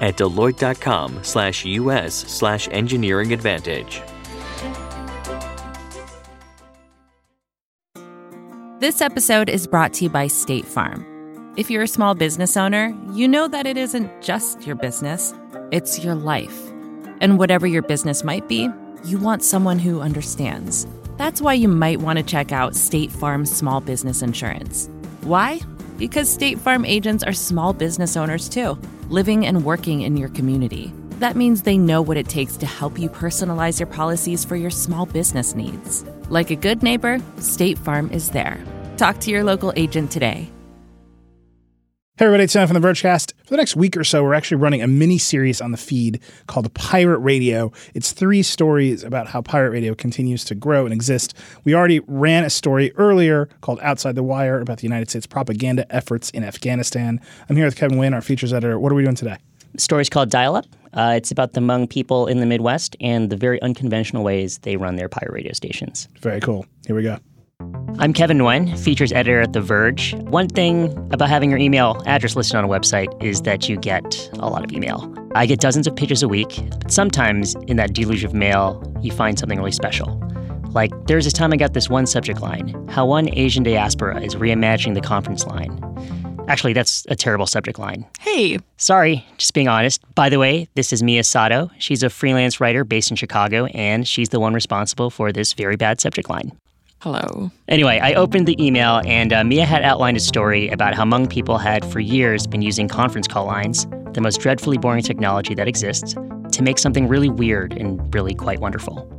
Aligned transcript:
at 0.00 0.16
deloitte.com 0.16 1.22
slash 1.22 1.64
us 1.64 2.14
slash 2.14 2.68
engineering 2.70 3.32
advantage. 3.32 4.02
This 8.80 9.02
episode 9.02 9.50
is 9.50 9.66
brought 9.66 9.92
to 9.94 10.04
you 10.04 10.10
by 10.10 10.26
State 10.26 10.64
Farm. 10.64 11.04
If 11.58 11.70
you're 11.70 11.82
a 11.82 11.88
small 11.88 12.14
business 12.14 12.56
owner, 12.56 12.96
you 13.12 13.28
know 13.28 13.46
that 13.46 13.66
it 13.66 13.76
isn't 13.76 14.22
just 14.22 14.66
your 14.66 14.76
business, 14.76 15.34
it's 15.70 16.02
your 16.02 16.14
life. 16.14 16.70
And 17.20 17.38
whatever 17.38 17.66
your 17.66 17.82
business 17.82 18.24
might 18.24 18.48
be, 18.48 18.70
you 19.04 19.18
want 19.18 19.44
someone 19.44 19.78
who 19.78 20.00
understands. 20.00 20.86
That's 21.18 21.42
why 21.42 21.52
you 21.52 21.68
might 21.68 22.00
want 22.00 22.18
to 22.18 22.22
check 22.22 22.52
out 22.52 22.74
State 22.74 23.12
Farm 23.12 23.44
Small 23.44 23.82
Business 23.82 24.22
Insurance. 24.22 24.88
Why? 25.20 25.60
Because 26.00 26.32
State 26.32 26.58
Farm 26.58 26.86
agents 26.86 27.22
are 27.22 27.34
small 27.34 27.74
business 27.74 28.16
owners 28.16 28.48
too, 28.48 28.78
living 29.10 29.44
and 29.46 29.66
working 29.66 30.00
in 30.00 30.16
your 30.16 30.30
community. 30.30 30.94
That 31.18 31.36
means 31.36 31.60
they 31.60 31.76
know 31.76 32.00
what 32.00 32.16
it 32.16 32.26
takes 32.26 32.56
to 32.56 32.64
help 32.64 32.98
you 32.98 33.10
personalize 33.10 33.78
your 33.78 33.86
policies 33.86 34.42
for 34.42 34.56
your 34.56 34.70
small 34.70 35.04
business 35.04 35.54
needs. 35.54 36.02
Like 36.30 36.48
a 36.50 36.56
good 36.56 36.82
neighbor, 36.82 37.18
State 37.38 37.76
Farm 37.76 38.10
is 38.12 38.30
there. 38.30 38.58
Talk 38.96 39.20
to 39.20 39.30
your 39.30 39.44
local 39.44 39.74
agent 39.76 40.10
today. 40.10 40.50
Hey 42.16 42.24
everybody, 42.24 42.44
it's 42.44 42.54
Sam 42.54 42.66
from 42.66 42.80
the 42.80 42.88
Vergecast. 42.88 43.29
For 43.50 43.54
the 43.54 43.62
next 43.62 43.74
week 43.74 43.96
or 43.96 44.04
so, 44.04 44.22
we're 44.22 44.34
actually 44.34 44.58
running 44.58 44.80
a 44.80 44.86
mini 44.86 45.18
series 45.18 45.60
on 45.60 45.72
the 45.72 45.76
feed 45.76 46.20
called 46.46 46.72
Pirate 46.72 47.18
Radio. 47.18 47.72
It's 47.94 48.12
three 48.12 48.44
stories 48.44 49.02
about 49.02 49.26
how 49.26 49.42
pirate 49.42 49.70
radio 49.70 49.92
continues 49.92 50.44
to 50.44 50.54
grow 50.54 50.84
and 50.84 50.94
exist. 50.94 51.34
We 51.64 51.74
already 51.74 51.98
ran 52.06 52.44
a 52.44 52.50
story 52.50 52.92
earlier 52.94 53.48
called 53.60 53.80
Outside 53.82 54.14
the 54.14 54.22
Wire 54.22 54.60
about 54.60 54.78
the 54.78 54.84
United 54.84 55.10
States 55.10 55.26
propaganda 55.26 55.84
efforts 55.92 56.30
in 56.30 56.44
Afghanistan. 56.44 57.20
I'm 57.48 57.56
here 57.56 57.64
with 57.64 57.74
Kevin 57.74 57.98
Nguyen, 57.98 58.14
our 58.14 58.20
features 58.20 58.52
editor. 58.52 58.78
What 58.78 58.92
are 58.92 58.94
we 58.94 59.02
doing 59.02 59.16
today? 59.16 59.38
The 59.74 59.80
story's 59.80 60.08
called 60.08 60.30
Dial 60.30 60.54
Up. 60.54 60.66
Uh, 60.92 61.14
it's 61.16 61.32
about 61.32 61.54
the 61.54 61.60
Hmong 61.60 61.90
people 61.90 62.28
in 62.28 62.38
the 62.38 62.46
Midwest 62.46 62.96
and 63.00 63.30
the 63.30 63.36
very 63.36 63.60
unconventional 63.62 64.22
ways 64.22 64.58
they 64.58 64.76
run 64.76 64.94
their 64.94 65.08
pirate 65.08 65.32
radio 65.32 65.54
stations. 65.54 66.06
Very 66.20 66.38
cool. 66.38 66.66
Here 66.86 66.94
we 66.94 67.02
go. 67.02 67.18
I'm 67.98 68.12
Kevin 68.12 68.38
Nguyen, 68.38 68.78
features 68.78 69.12
editor 69.12 69.42
at 69.42 69.52
The 69.52 69.60
Verge. 69.60 70.14
One 70.14 70.48
thing 70.48 70.96
about 71.12 71.28
having 71.28 71.50
your 71.50 71.58
email 71.58 72.02
address 72.06 72.36
listed 72.36 72.56
on 72.56 72.64
a 72.64 72.68
website 72.68 73.22
is 73.22 73.42
that 73.42 73.68
you 73.68 73.76
get 73.76 74.30
a 74.34 74.48
lot 74.48 74.64
of 74.64 74.72
email. 74.72 75.12
I 75.34 75.46
get 75.46 75.60
dozens 75.60 75.86
of 75.86 75.94
pages 75.96 76.22
a 76.22 76.28
week, 76.28 76.60
but 76.78 76.90
sometimes 76.90 77.54
in 77.66 77.76
that 77.76 77.92
deluge 77.92 78.24
of 78.24 78.32
mail, 78.32 78.82
you 79.02 79.12
find 79.12 79.38
something 79.38 79.58
really 79.58 79.72
special. 79.72 80.18
Like, 80.70 80.92
there's 81.06 81.24
this 81.24 81.32
time 81.32 81.52
I 81.52 81.56
got 81.56 81.74
this 81.74 81.90
one 81.90 82.06
subject 82.06 82.40
line 82.40 82.68
how 82.88 83.06
one 83.06 83.28
Asian 83.36 83.62
diaspora 83.62 84.20
is 84.20 84.34
reimagining 84.34 84.94
the 84.94 85.00
conference 85.00 85.46
line. 85.46 85.78
Actually, 86.48 86.72
that's 86.72 87.06
a 87.08 87.16
terrible 87.16 87.46
subject 87.46 87.78
line. 87.78 88.06
Hey. 88.18 88.58
Sorry, 88.76 89.24
just 89.36 89.54
being 89.54 89.68
honest. 89.68 90.02
By 90.14 90.28
the 90.28 90.38
way, 90.38 90.68
this 90.74 90.92
is 90.92 91.02
Mia 91.02 91.22
Sato. 91.22 91.70
She's 91.78 92.02
a 92.02 92.10
freelance 92.10 92.60
writer 92.60 92.82
based 92.82 93.10
in 93.10 93.16
Chicago, 93.16 93.66
and 93.66 94.08
she's 94.08 94.30
the 94.30 94.40
one 94.40 94.54
responsible 94.54 95.10
for 95.10 95.32
this 95.32 95.52
very 95.52 95.76
bad 95.76 96.00
subject 96.00 96.28
line. 96.28 96.52
Hello. 97.02 97.50
Anyway, 97.66 97.98
I 97.98 98.12
opened 98.12 98.46
the 98.46 98.62
email, 98.62 99.00
and 99.06 99.32
uh, 99.32 99.42
Mia 99.42 99.64
had 99.64 99.82
outlined 99.82 100.18
a 100.18 100.20
story 100.20 100.68
about 100.68 100.92
how 100.92 101.06
Hmong 101.06 101.30
people 101.30 101.56
had, 101.56 101.82
for 101.90 101.98
years, 101.98 102.46
been 102.46 102.60
using 102.60 102.88
conference 102.88 103.26
call 103.26 103.46
lines, 103.46 103.86
the 104.12 104.20
most 104.20 104.38
dreadfully 104.38 104.76
boring 104.76 105.02
technology 105.02 105.54
that 105.54 105.66
exists, 105.66 106.14
to 106.52 106.62
make 106.62 106.78
something 106.78 107.08
really 107.08 107.30
weird 107.30 107.72
and 107.72 108.14
really 108.14 108.34
quite 108.34 108.60
wonderful. 108.60 109.10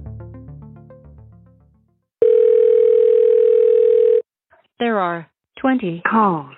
There 4.77 4.99
are 4.99 5.27
20 5.59 6.03
calls. 6.07 6.53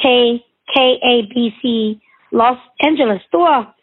K 0.00 0.44
K 0.72 0.98
A 1.02 1.22
B 1.34 1.50
C 1.60 2.00
Los 2.30 2.58
Angeles 2.80 3.20
tua 3.32 3.74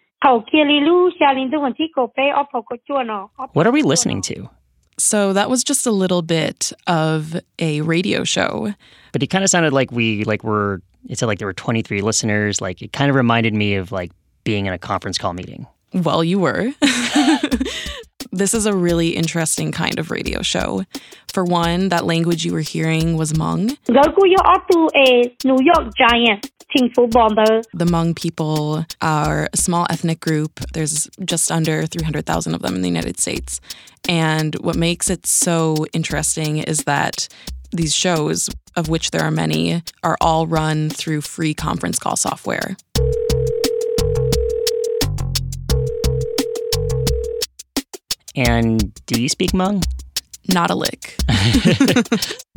what 3.54 3.66
are 3.66 3.72
we 3.72 3.82
listening 3.82 4.22
to? 4.24 4.50
So 5.00 5.32
that 5.34 5.50
was 5.50 5.64
just 5.64 5.86
a 5.86 5.92
little 5.92 6.22
bit 6.22 6.74
of 6.88 7.40
a 7.60 7.82
radio 7.82 8.24
show. 8.24 8.74
But 9.14 9.24
it 9.24 9.28
kind 9.28 9.44
of 9.44 9.50
sounded 9.50 9.72
like 9.72 9.92
we 9.92 10.24
like 10.26 10.44
were 10.44 10.82
it 11.08 11.18
said 11.18 11.28
like 11.28 11.40
there 11.40 11.48
were 11.48 11.54
23 11.54 12.02
listeners. 12.02 12.60
Like 12.60 12.82
it 12.82 12.92
kind 12.92 13.10
of 13.10 13.16
reminded 13.16 13.54
me 13.54 13.76
of 13.76 13.92
like 13.92 14.12
being 14.44 14.66
in 14.66 14.74
a 14.74 14.78
conference 14.78 15.18
call 15.18 15.34
meeting. 15.34 15.66
Well, 15.94 16.24
you 16.24 16.40
were. 16.40 16.74
this 18.32 18.54
is 18.54 18.66
a 18.66 18.74
really 18.74 19.10
interesting 19.10 19.72
kind 19.72 20.00
of 20.00 20.12
radio 20.12 20.42
show. 20.42 20.84
For 21.32 21.44
one, 21.44 21.90
that 21.90 22.06
language 22.06 22.46
you 22.46 22.54
were 22.54 22.62
hearing 22.62 23.18
was 23.18 23.34
Hmong. 23.34 23.78
New 25.44 25.58
York 25.62 25.94
Giant. 25.98 26.52
The 27.74 27.86
Hmong 27.86 28.16
people 28.16 28.86
are 29.02 29.48
a 29.54 29.58
small 29.58 29.88
ethnic 29.90 30.20
group. 30.20 30.60
There's 30.74 31.10
just 31.24 31.52
under 31.52 31.86
300,000 31.86 32.54
of 32.54 32.62
them 32.62 32.76
in 32.76 32.82
the 32.82 32.90
United 32.90 33.20
States. 33.20 33.62
And 34.10 34.56
what 34.56 34.76
makes 34.76 35.10
it 35.10 35.26
so 35.26 35.86
interesting 35.94 36.58
is 36.58 36.80
that 36.80 37.28
these 37.72 37.96
shows, 37.96 38.50
of 38.76 38.90
which 38.90 39.12
there 39.12 39.22
are 39.22 39.32
many, 39.32 39.84
are 40.04 40.18
all 40.22 40.48
run 40.48 40.90
through 40.90 41.22
free 41.22 41.54
conference 41.54 42.00
call 42.00 42.16
software. 42.16 42.76
And 48.38 48.94
do 49.06 49.22
you 49.22 49.28
speak 49.28 49.52
Hmong? 49.52 49.84
Not 50.48 50.70
a 50.70 50.76
lick. 50.76 51.18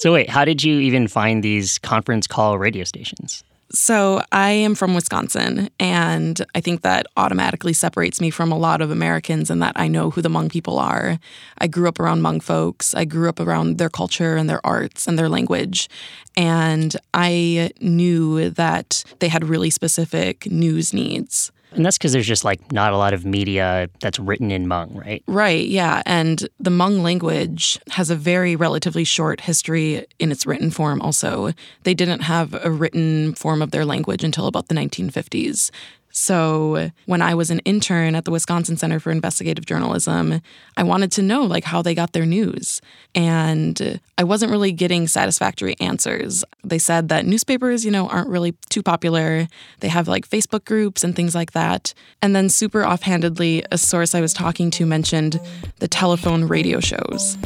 So, 0.00 0.12
wait, 0.12 0.30
how 0.30 0.44
did 0.44 0.62
you 0.62 0.78
even 0.78 1.08
find 1.08 1.42
these 1.42 1.78
conference 1.78 2.28
call 2.28 2.56
radio 2.56 2.84
stations? 2.84 3.42
So, 3.72 4.22
I 4.30 4.50
am 4.50 4.76
from 4.76 4.94
Wisconsin, 4.94 5.70
and 5.80 6.40
I 6.54 6.60
think 6.60 6.82
that 6.82 7.06
automatically 7.16 7.72
separates 7.72 8.20
me 8.20 8.30
from 8.30 8.52
a 8.52 8.56
lot 8.56 8.80
of 8.80 8.92
Americans 8.92 9.50
in 9.50 9.58
that 9.58 9.72
I 9.74 9.88
know 9.88 10.10
who 10.10 10.22
the 10.22 10.28
Hmong 10.28 10.52
people 10.52 10.78
are. 10.78 11.18
I 11.58 11.66
grew 11.66 11.88
up 11.88 11.98
around 11.98 12.20
Hmong 12.20 12.40
folks, 12.40 12.94
I 12.94 13.04
grew 13.04 13.28
up 13.28 13.40
around 13.40 13.78
their 13.78 13.90
culture 13.90 14.36
and 14.36 14.48
their 14.48 14.64
arts 14.64 15.08
and 15.08 15.18
their 15.18 15.28
language. 15.28 15.88
And 16.36 16.96
I 17.12 17.72
knew 17.80 18.50
that 18.50 19.02
they 19.18 19.28
had 19.28 19.44
really 19.44 19.70
specific 19.70 20.46
news 20.46 20.94
needs. 20.94 21.50
And 21.72 21.84
that's 21.84 21.98
because 21.98 22.12
there's 22.12 22.26
just 22.26 22.44
like 22.44 22.72
not 22.72 22.92
a 22.92 22.96
lot 22.96 23.12
of 23.12 23.24
media 23.24 23.90
that's 24.00 24.18
written 24.18 24.50
in 24.50 24.66
Hmong, 24.66 24.94
right? 24.96 25.22
Right, 25.26 25.66
yeah. 25.66 26.02
And 26.06 26.48
the 26.58 26.70
Hmong 26.70 27.02
language 27.02 27.78
has 27.90 28.10
a 28.10 28.16
very 28.16 28.56
relatively 28.56 29.04
short 29.04 29.42
history 29.42 30.06
in 30.18 30.32
its 30.32 30.46
written 30.46 30.70
form, 30.70 31.00
also. 31.02 31.52
They 31.82 31.94
didn't 31.94 32.20
have 32.20 32.54
a 32.64 32.70
written 32.70 33.34
form 33.34 33.60
of 33.60 33.70
their 33.70 33.84
language 33.84 34.24
until 34.24 34.46
about 34.46 34.68
the 34.68 34.74
1950s. 34.74 35.70
So 36.18 36.90
when 37.06 37.22
I 37.22 37.36
was 37.36 37.50
an 37.50 37.60
intern 37.60 38.16
at 38.16 38.24
the 38.24 38.32
Wisconsin 38.32 38.76
Center 38.76 38.98
for 38.98 39.12
Investigative 39.12 39.64
Journalism, 39.64 40.40
I 40.76 40.82
wanted 40.82 41.12
to 41.12 41.22
know 41.22 41.44
like 41.44 41.62
how 41.62 41.80
they 41.80 41.94
got 41.94 42.12
their 42.12 42.26
news. 42.26 42.82
And 43.14 44.00
I 44.18 44.24
wasn't 44.24 44.50
really 44.50 44.72
getting 44.72 45.06
satisfactory 45.06 45.76
answers. 45.80 46.44
They 46.64 46.80
said 46.80 47.08
that 47.10 47.24
newspapers, 47.24 47.84
you 47.84 47.92
know, 47.92 48.08
aren't 48.08 48.28
really 48.28 48.56
too 48.68 48.82
popular. 48.82 49.46
They 49.78 49.88
have 49.88 50.08
like 50.08 50.28
Facebook 50.28 50.64
groups 50.64 51.04
and 51.04 51.14
things 51.14 51.36
like 51.36 51.52
that. 51.52 51.94
And 52.20 52.34
then 52.34 52.48
super 52.48 52.84
offhandedly, 52.84 53.64
a 53.70 53.78
source 53.78 54.12
I 54.12 54.20
was 54.20 54.34
talking 54.34 54.72
to 54.72 54.86
mentioned 54.86 55.40
the 55.78 55.88
telephone 55.88 56.44
radio 56.44 56.80
shows. 56.80 57.38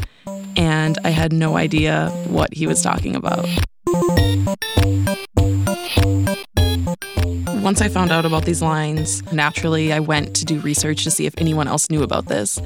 And 0.57 0.99
I 1.05 1.11
had 1.11 1.33
no 1.33 1.59
idea 1.59 2.09
what 2.27 2.55
he 2.55 2.67
was 2.67 2.81
talking 2.81 3.17
about. 3.17 3.47
Once 7.63 7.81
I 7.81 7.89
found 7.89 8.11
out 8.11 8.25
about 8.25 8.45
these 8.45 8.61
lines, 8.61 9.23
naturally 9.33 9.93
I 9.93 10.01
went 10.01 10.35
to 10.37 10.45
do 10.45 10.59
research 10.61 11.05
to 11.05 11.11
see 11.11 11.27
if 11.27 11.35
anyone 11.39 11.69
else 11.69 11.91
knew 11.91 12.03
about 12.03 12.27
this. 12.27 12.61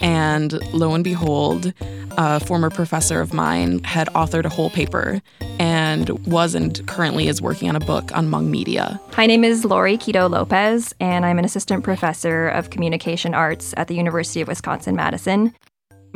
And 0.00 0.52
lo 0.72 0.94
and 0.94 1.02
behold, 1.02 1.72
a 2.16 2.38
former 2.40 2.70
professor 2.70 3.20
of 3.20 3.32
mine 3.32 3.82
had 3.84 4.08
authored 4.08 4.44
a 4.44 4.48
whole 4.48 4.70
paper 4.70 5.20
and 5.58 6.10
was 6.26 6.54
and 6.54 6.86
currently 6.86 7.28
is 7.28 7.42
working 7.42 7.68
on 7.68 7.76
a 7.76 7.80
book 7.80 8.16
on 8.16 8.28
Hmong 8.28 8.46
media. 8.46 9.00
My 9.16 9.26
name 9.26 9.42
is 9.42 9.64
Lori 9.64 9.98
Kido 9.98 10.30
Lopez, 10.30 10.94
and 11.00 11.26
I'm 11.26 11.38
an 11.38 11.44
assistant 11.44 11.82
professor 11.82 12.48
of 12.48 12.70
communication 12.70 13.34
arts 13.34 13.74
at 13.76 13.88
the 13.88 13.94
University 13.94 14.40
of 14.40 14.48
Wisconsin 14.48 14.94
Madison. 14.94 15.54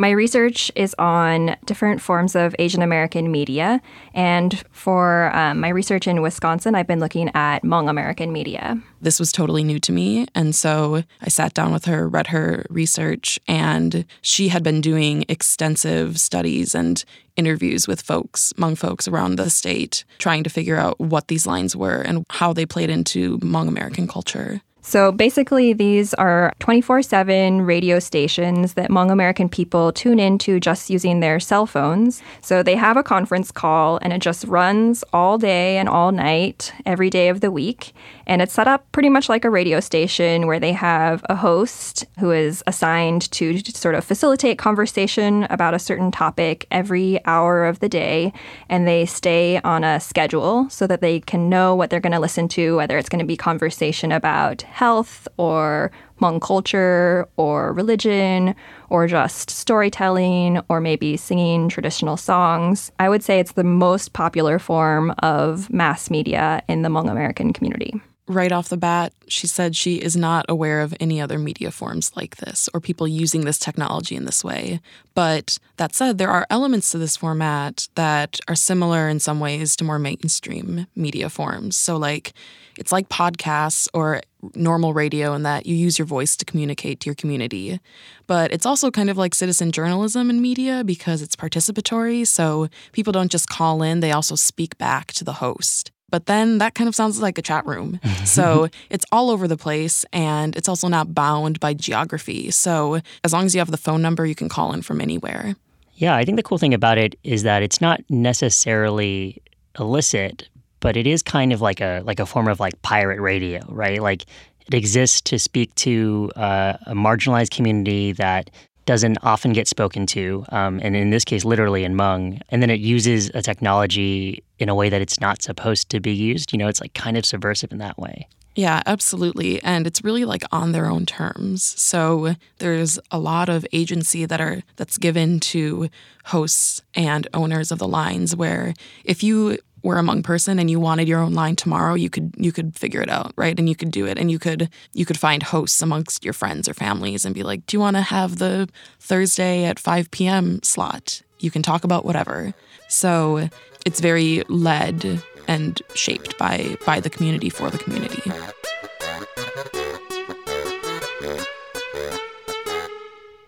My 0.01 0.13
research 0.13 0.73
is 0.77 0.95
on 0.99 1.57
different 1.67 2.01
forms 2.01 2.35
of 2.35 2.57
Asian 2.59 2.81
American 2.81 3.31
media. 3.31 3.83
And 4.15 4.59
for 4.71 5.31
um, 5.37 5.61
my 5.61 5.69
research 5.69 6.07
in 6.07 6.23
Wisconsin, 6.23 6.75
I've 6.75 6.87
been 6.87 7.01
looking 7.01 7.31
at 7.35 7.63
Hmong 7.65 7.91
American 7.91 8.33
media. 8.33 8.81
This 9.03 9.21
was 9.21 9.31
totally 9.31 9.63
new 9.63 9.79
to 9.81 9.93
me. 9.93 10.27
And 10.35 10.55
so 10.55 11.03
I 11.21 11.29
sat 11.29 11.53
down 11.53 11.71
with 11.71 11.85
her, 11.85 12.09
read 12.09 12.29
her 12.29 12.65
research, 12.71 13.39
and 13.47 14.07
she 14.23 14.49
had 14.49 14.63
been 14.63 14.81
doing 14.81 15.27
extensive 15.29 16.19
studies 16.19 16.75
and 16.75 17.05
interviews 17.37 17.87
with 17.87 18.01
folks, 18.01 18.55
Hmong 18.55 18.79
folks 18.79 19.07
around 19.07 19.37
the 19.37 19.51
state, 19.51 20.07
trying 20.17 20.45
to 20.45 20.51
figure 20.51 20.79
out 20.79 20.99
what 20.99 21.29
these 21.29 21.47
lines 21.47 21.77
were 21.77 22.01
and 22.01 22.25
how 22.31 22.55
they 22.55 22.65
played 22.65 22.89
into 22.89 23.37
Hmong 23.41 23.69
American 23.69 24.09
culture. 24.09 24.63
So 24.91 25.13
basically, 25.13 25.73
these 25.73 26.15
are 26.15 26.53
24 26.59 27.03
7 27.03 27.63
radio 27.63 28.01
stations 28.01 28.75
that 28.75 28.91
Hmong 28.91 29.13
American 29.13 29.49
people 29.49 29.93
tune 29.93 30.19
into 30.19 30.59
just 30.59 30.91
using 30.91 31.21
their 31.21 31.39
cell 31.39 31.65
phones. 31.65 32.21
So 32.41 32.65
they 32.65 32.75
have 32.75 32.97
a 32.97 33.05
conference 33.05 33.53
call 33.53 34.01
and 34.03 34.13
it 34.13 34.19
just 34.21 34.45
runs 34.47 35.05
all 35.13 35.39
day 35.39 35.77
and 35.77 35.89
all 35.89 36.11
night, 36.11 36.73
every 36.87 37.09
day 37.09 37.29
of 37.29 37.41
the 37.41 37.53
week. 37.53 37.93
And 38.27 38.43
it's 38.43 38.53
set 38.53 38.67
up 38.67 38.91
pretty 38.91 39.11
much 39.11 39.29
like 39.29 39.45
a 39.45 39.51
radio 39.51 39.79
station 39.79 40.49
where 40.49 40.59
they 40.59 40.73
have 40.73 41.25
a 41.29 41.37
host 41.37 42.05
who 42.19 42.33
is 42.33 42.65
assigned 42.67 43.31
to 43.31 43.59
sort 43.59 43.95
of 43.95 44.05
facilitate 44.05 44.59
conversation 44.59 45.45
about 45.51 45.73
a 45.73 45.79
certain 45.79 46.11
topic 46.11 46.67
every 46.73 47.25
hour 47.27 47.65
of 47.65 47.79
the 47.79 47.89
day. 47.89 48.33
And 48.69 48.89
they 48.89 49.07
stay 49.07 49.61
on 49.63 49.85
a 49.85 50.01
schedule 50.01 50.69
so 50.69 50.89
that 50.89 51.01
they 51.01 51.21
can 51.21 51.49
know 51.49 51.77
what 51.77 51.91
they're 51.91 52.01
going 52.01 52.13
to 52.13 52.19
listen 52.19 52.49
to, 52.49 52.75
whether 52.75 52.99
it's 52.99 53.09
going 53.09 53.21
to 53.21 53.25
be 53.25 53.37
conversation 53.37 54.11
about 54.11 54.63
health 54.81 55.29
or 55.37 55.93
Hmong 56.21 56.41
culture 56.41 57.29
or 57.37 57.75
religion 57.75 58.55
or 58.89 59.07
just 59.07 59.51
storytelling 59.51 60.59
or 60.71 60.81
maybe 60.81 61.19
singing 61.19 61.69
traditional 61.69 62.17
songs. 62.17 62.91
I 62.99 63.11
would 63.11 63.23
say 63.23 63.39
it's 63.39 63.53
the 63.53 63.63
most 63.63 64.15
popular 64.15 64.59
form 64.59 65.11
of 65.19 65.69
mass 65.69 66.09
media 66.09 66.63
in 66.67 66.81
the 66.81 66.89
Hmong 66.89 67.11
American 67.11 67.53
community. 67.53 68.01
Right 68.31 68.53
off 68.53 68.69
the 68.69 68.77
bat, 68.77 69.13
she 69.27 69.49
said 69.49 69.75
she 69.75 69.97
is 69.97 70.17
not 70.17 70.47
aware 70.49 70.83
of 70.83 70.95
any 71.01 71.21
other 71.21 71.37
media 71.37 71.73
forms 71.73 72.13
like 72.15 72.37
this 72.37 72.69
or 72.73 72.79
people 72.79 73.09
using 73.09 73.45
this 73.45 73.59
technology 73.59 74.15
in 74.15 74.25
this 74.25 74.45
way. 74.45 74.79
But 75.17 75.59
that 75.79 75.97
said, 75.97 76.19
there 76.19 76.31
are 76.31 76.47
elements 76.49 76.93
to 76.93 76.99
this 76.99 77.17
format 77.17 77.89
that 77.97 78.39
are 78.47 78.55
similar 78.55 79.09
in 79.09 79.19
some 79.19 79.41
ways 79.41 79.75
to 79.77 79.85
more 79.85 79.99
mainstream 79.99 80.87
media 80.95 81.29
forms. 81.29 81.77
So, 81.77 81.97
like, 81.97 82.33
it's 82.79 82.93
like 82.93 83.09
podcasts 83.09 83.89
or 83.95 84.21
normal 84.55 84.95
radio 84.95 85.35
in 85.35 85.43
that 85.43 85.67
you 85.67 85.75
use 85.75 85.99
your 85.99 86.07
voice 86.07 86.37
to 86.37 86.45
communicate 86.45 87.01
to 87.01 87.07
your 87.07 87.17
community. 87.17 87.81
But 88.29 88.53
it's 88.53 88.65
also 88.65 88.93
kind 88.93 89.11
of 89.11 89.19
like 89.19 89.35
citizen 89.35 89.73
journalism 89.73 90.31
in 90.31 90.41
media 90.41 90.85
because 90.85 91.21
it's 91.21 91.35
participatory. 91.35 92.25
So 92.25 92.69
people 92.93 93.13
don't 93.13 93.33
just 93.33 93.49
call 93.49 93.83
in, 93.83 93.99
they 93.99 94.13
also 94.13 94.37
speak 94.37 94.79
back 94.79 95.09
to 95.15 95.25
the 95.25 95.33
host. 95.33 95.91
But 96.11 96.27
then 96.27 96.59
that 96.59 96.75
kind 96.75 96.89
of 96.89 96.95
sounds 96.95 97.21
like 97.21 97.39
a 97.39 97.43
chat 97.43 97.67
room. 97.67 98.01
so 98.25 98.69
it's 98.91 99.05
all 99.13 99.31
over 99.31 99.47
the 99.49 99.57
place 99.57 100.05
and 100.13 100.57
it's 100.57 100.69
also 100.69 100.89
not 100.89 101.15
bound 101.15 101.61
by 101.61 101.75
geography. 101.75 102.51
So 102.51 103.01
as 103.25 103.33
long 103.33 103.47
as 103.47 103.55
you 103.55 103.61
have 103.61 103.71
the 103.71 103.77
phone 103.77 104.03
number, 104.03 104.27
you 104.27 104.35
can 104.35 104.49
call 104.49 104.73
in 104.73 104.83
from 104.83 105.01
anywhere. 105.01 105.55
Yeah, 105.95 106.17
I 106.17 106.25
think 106.25 106.37
the 106.37 106.43
cool 106.43 106.59
thing 106.59 106.73
about 106.73 106.97
it 106.97 107.19
is 107.25 107.43
that 107.43 107.63
it's 107.63 107.81
not 107.81 108.01
necessarily 108.09 109.43
illicit, 109.79 110.49
but 110.81 110.97
it 110.97 111.07
is 111.07 111.23
kind 111.23 111.53
of 111.53 111.61
like 111.61 111.81
a 111.81 112.03
like 112.05 112.21
a 112.21 112.27
form 112.27 112.49
of 112.49 112.59
like 112.59 112.81
pirate 112.81 113.21
radio, 113.21 113.61
right? 113.69 114.01
Like 114.01 114.25
it 114.67 114.75
exists 114.75 115.21
to 115.23 115.39
speak 115.39 115.75
to 115.75 116.31
uh, 116.37 116.75
a 116.87 116.95
marginalized 116.95 117.51
community 117.51 118.13
that 118.13 118.51
doesn't 118.91 119.19
often 119.23 119.53
get 119.53 119.69
spoken 119.69 120.05
to, 120.05 120.45
um, 120.49 120.81
and 120.83 120.97
in 120.97 121.11
this 121.11 121.25
case, 121.25 121.45
literally 121.45 121.85
in 121.85 121.95
Hmong. 121.95 122.41
And 122.49 122.61
then 122.61 122.71
it 122.71 122.81
uses 122.81 123.31
a 123.35 123.41
technology 123.41 124.43
in 124.59 124.69
a 124.69 124.75
way 124.75 124.89
that 124.89 125.01
it's 125.01 125.21
not 125.21 125.43
supposed 125.43 125.91
to 125.91 126.01
be 126.01 126.13
used. 126.13 126.51
You 126.51 126.59
know, 126.59 126.67
it's 126.67 126.81
like 126.81 126.93
kind 126.93 127.17
of 127.17 127.25
subversive 127.25 127.71
in 127.71 127.79
that 127.79 127.97
way. 128.01 128.27
Yeah, 128.57 128.83
absolutely. 128.87 129.63
And 129.63 129.87
it's 129.87 130.03
really 130.03 130.25
like 130.25 130.43
on 130.51 130.73
their 130.73 130.87
own 130.87 131.07
terms. 131.07 131.63
So 131.63 132.35
there's 132.59 132.99
a 133.13 133.19
lot 133.21 133.49
of 133.49 133.65
agency 133.73 134.27
that 134.27 134.41
are 134.41 134.63
that's 134.75 134.99
given 134.99 135.39
to 135.55 135.89
hosts 136.25 136.83
and 136.93 137.29
owners 137.33 137.71
of 137.71 137.79
the 137.79 137.87
lines 137.87 138.35
where 138.35 138.75
if 139.05 139.23
you 139.23 139.59
were 139.83 139.99
a 139.99 140.03
Hmong 140.03 140.23
person 140.23 140.59
and 140.59 140.71
you 140.71 140.81
wanted 140.81 141.09
your 141.09 141.21
own 141.21 141.35
line 141.35 141.57
tomorrow, 141.57 141.95
you 141.95 142.11
could 142.11 142.35
you 142.37 142.53
could 142.53 142.77
figure 142.79 143.01
it 143.01 143.11
out, 143.11 143.33
right? 143.37 143.59
And 143.59 143.69
you 143.69 143.75
could 143.75 143.91
do 143.91 144.07
it, 144.07 144.19
and 144.19 144.31
you 144.31 144.39
could 144.39 144.69
you 144.93 145.05
could 145.05 145.19
find 145.19 145.43
hosts 145.43 145.83
amongst 145.83 146.25
your 146.25 146.35
friends 146.35 146.69
or 146.69 146.75
families 146.75 147.25
and 147.25 147.35
be 147.35 147.43
like, 147.43 147.67
"Do 147.67 147.77
you 147.77 147.81
want 147.81 147.97
to 147.97 148.03
have 148.03 148.39
the 148.39 148.69
Thursday 148.99 149.65
at 149.65 149.79
5 149.79 150.11
p.m. 150.11 150.63
slot?" 150.63 151.23
You 151.41 151.51
can 151.51 151.63
talk 151.63 151.85
about 151.85 152.05
whatever. 152.05 152.55
So 152.89 153.49
it's 153.87 154.01
very 154.01 154.43
led 154.49 155.23
and 155.49 155.81
shaped 155.95 156.37
by 156.39 156.77
by 156.87 157.01
the 157.01 157.11
community 157.11 157.51
for 157.51 157.71
the 157.71 157.79
community. 157.79 158.23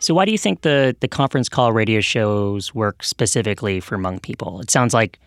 So 0.03 0.15
why 0.15 0.25
do 0.25 0.33
you 0.33 0.39
think 0.39 0.63
the 0.63 0.97
the 0.99 1.07
conference 1.07 1.49
call 1.49 1.73
radio 1.73 2.01
shows 2.01 2.75
work 2.75 3.05
specifically 3.05 3.79
for 3.79 3.97
Hmong 3.97 4.21
people? 4.21 4.61
It 4.61 4.69
sounds 4.69 4.93
like 4.93 5.21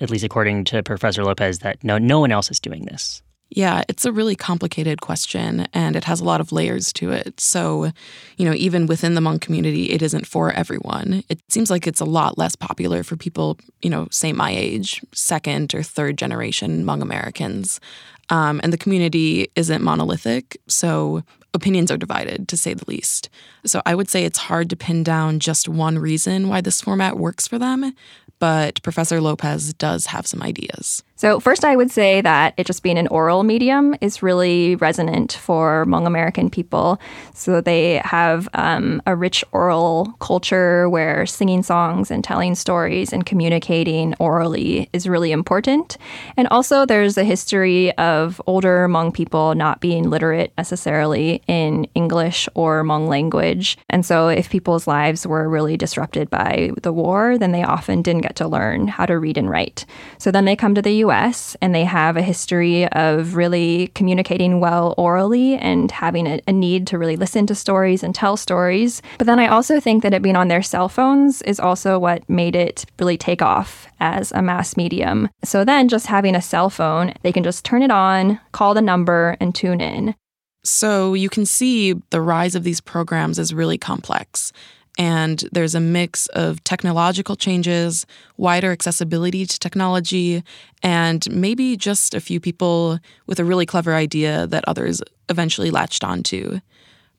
at 0.00 0.10
least 0.10 0.24
according 0.24 0.64
to 0.64 0.82
Professor 0.82 1.24
Lopez, 1.24 1.60
that 1.60 1.82
no, 1.82 1.98
no 1.98 2.20
one 2.20 2.32
else 2.32 2.50
is 2.50 2.60
doing 2.60 2.84
this? 2.84 3.22
Yeah, 3.50 3.82
it's 3.88 4.04
a 4.04 4.12
really 4.12 4.36
complicated 4.36 5.00
question 5.00 5.66
and 5.72 5.96
it 5.96 6.04
has 6.04 6.20
a 6.20 6.24
lot 6.24 6.40
of 6.40 6.52
layers 6.52 6.92
to 6.94 7.10
it. 7.12 7.40
So, 7.40 7.90
you 8.36 8.44
know, 8.44 8.52
even 8.52 8.86
within 8.86 9.14
the 9.14 9.22
Hmong 9.22 9.40
community, 9.40 9.90
it 9.90 10.02
isn't 10.02 10.26
for 10.26 10.52
everyone. 10.52 11.24
It 11.30 11.40
seems 11.48 11.70
like 11.70 11.86
it's 11.86 12.00
a 12.00 12.04
lot 12.04 12.36
less 12.36 12.54
popular 12.54 13.02
for 13.02 13.16
people, 13.16 13.58
you 13.80 13.88
know, 13.88 14.06
say 14.10 14.32
my 14.34 14.50
age, 14.50 15.02
second 15.14 15.74
or 15.74 15.82
third 15.82 16.18
generation 16.18 16.84
Hmong 16.84 17.00
Americans. 17.00 17.80
Um, 18.28 18.60
and 18.62 18.70
the 18.70 18.78
community 18.78 19.48
isn't 19.56 19.82
monolithic. 19.82 20.58
So 20.68 21.22
opinions 21.54 21.90
are 21.90 21.96
divided, 21.96 22.48
to 22.48 22.56
say 22.58 22.74
the 22.74 22.84
least. 22.86 23.30
So 23.64 23.80
I 23.86 23.94
would 23.94 24.10
say 24.10 24.24
it's 24.24 24.38
hard 24.38 24.68
to 24.68 24.76
pin 24.76 25.02
down 25.02 25.40
just 25.40 25.70
one 25.70 25.98
reason 25.98 26.48
why 26.48 26.60
this 26.60 26.82
format 26.82 27.16
works 27.16 27.48
for 27.48 27.58
them 27.58 27.94
but 28.38 28.82
Professor 28.82 29.20
Lopez 29.20 29.74
does 29.74 30.06
have 30.06 30.26
some 30.26 30.42
ideas. 30.42 31.02
So, 31.18 31.40
first, 31.40 31.64
I 31.64 31.74
would 31.74 31.90
say 31.90 32.20
that 32.20 32.54
it 32.56 32.64
just 32.64 32.84
being 32.84 32.96
an 32.96 33.08
oral 33.08 33.42
medium 33.42 33.96
is 34.00 34.22
really 34.22 34.76
resonant 34.76 35.32
for 35.32 35.84
Hmong 35.84 36.06
American 36.06 36.48
people. 36.48 37.00
So, 37.34 37.60
they 37.60 38.00
have 38.04 38.48
um, 38.54 39.02
a 39.04 39.16
rich 39.16 39.44
oral 39.50 40.14
culture 40.20 40.88
where 40.88 41.26
singing 41.26 41.64
songs 41.64 42.12
and 42.12 42.22
telling 42.22 42.54
stories 42.54 43.12
and 43.12 43.26
communicating 43.26 44.14
orally 44.20 44.88
is 44.92 45.08
really 45.08 45.32
important. 45.32 45.98
And 46.36 46.46
also, 46.52 46.86
there's 46.86 47.18
a 47.18 47.24
history 47.24 47.90
of 47.98 48.40
older 48.46 48.86
Hmong 48.86 49.12
people 49.12 49.56
not 49.56 49.80
being 49.80 50.10
literate 50.10 50.52
necessarily 50.56 51.42
in 51.48 51.88
English 51.96 52.48
or 52.54 52.84
Hmong 52.84 53.08
language. 53.08 53.76
And 53.90 54.06
so, 54.06 54.28
if 54.28 54.50
people's 54.50 54.86
lives 54.86 55.26
were 55.26 55.48
really 55.48 55.76
disrupted 55.76 56.30
by 56.30 56.70
the 56.84 56.92
war, 56.92 57.38
then 57.38 57.50
they 57.50 57.64
often 57.64 58.02
didn't 58.02 58.22
get 58.22 58.36
to 58.36 58.46
learn 58.46 58.86
how 58.86 59.04
to 59.04 59.18
read 59.18 59.36
and 59.36 59.50
write. 59.50 59.84
So, 60.18 60.30
then 60.30 60.44
they 60.44 60.54
come 60.54 60.76
to 60.76 60.82
the 60.82 60.92
US 60.92 61.07
and 61.60 61.74
they 61.74 61.84
have 61.84 62.16
a 62.16 62.22
history 62.22 62.86
of 62.88 63.34
really 63.34 63.88
communicating 63.94 64.60
well 64.60 64.94
orally 64.96 65.56
and 65.56 65.90
having 65.90 66.26
a, 66.26 66.40
a, 66.46 66.52
need 66.52 66.86
to 66.88 66.98
really 66.98 67.16
listen 67.16 67.46
to 67.46 67.54
stories 67.54 68.02
and 68.02 68.14
tell 68.14 68.36
stories. 68.36 69.02
But 69.18 69.26
then 69.26 69.38
I 69.38 69.46
also 69.46 69.80
think 69.80 70.02
that 70.02 70.14
it 70.14 70.22
being 70.22 70.36
on 70.36 70.48
their 70.48 70.62
cell 70.62 70.88
phones 70.88 71.42
is 71.42 71.58
also 71.58 71.98
what 71.98 72.28
made 72.28 72.54
it 72.54 72.84
really 72.98 73.16
take 73.16 73.42
off 73.42 73.88
as 74.00 74.32
a 74.32 74.42
mass 74.42 74.76
medium. 74.76 75.28
So 75.44 75.64
then 75.64 75.88
just 75.88 76.06
having 76.06 76.34
a 76.34 76.42
cell 76.42 76.70
phone, 76.70 77.14
they 77.22 77.32
can 77.32 77.42
just 77.42 77.64
turn 77.64 77.82
it 77.82 77.90
on, 77.90 78.40
call 78.52 78.74
the 78.74 78.82
number, 78.82 79.36
and 79.40 79.54
tune 79.54 79.80
in. 79.80 80.14
So 80.64 81.14
you 81.14 81.30
can 81.30 81.46
see 81.46 81.94
the 82.10 82.20
rise 82.20 82.54
of 82.54 82.64
these 82.64 82.80
programs 82.80 83.38
is 83.38 83.54
really 83.54 83.78
complex 83.78 84.52
and 84.98 85.48
there's 85.52 85.76
a 85.76 85.80
mix 85.80 86.26
of 86.28 86.62
technological 86.64 87.36
changes, 87.36 88.04
wider 88.36 88.72
accessibility 88.72 89.46
to 89.46 89.58
technology, 89.58 90.42
and 90.82 91.24
maybe 91.30 91.76
just 91.76 92.14
a 92.14 92.20
few 92.20 92.40
people 92.40 92.98
with 93.26 93.38
a 93.38 93.44
really 93.44 93.64
clever 93.64 93.94
idea 93.94 94.48
that 94.48 94.64
others 94.66 95.00
eventually 95.28 95.70
latched 95.70 96.02
onto. 96.02 96.60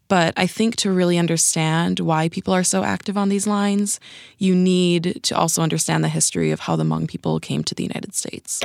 But 0.10 0.34
I 0.36 0.48
think 0.48 0.76
to 0.78 0.92
really 0.92 1.18
understand 1.18 2.00
why 2.00 2.30
people 2.30 2.54
are 2.54 2.64
so 2.64 2.84
active 2.84 3.16
on 3.16 3.30
these 3.30 3.48
lines, 3.48 4.00
you 4.40 4.56
need 4.56 5.20
to 5.24 5.38
also 5.38 5.62
understand 5.62 6.04
the 6.04 6.10
history 6.10 6.52
of 6.52 6.62
how 6.62 6.76
the 6.76 6.84
Hmong 6.84 7.08
people 7.08 7.40
came 7.40 7.64
to 7.64 7.76
the 7.76 7.84
United 7.84 8.14
States. 8.16 8.60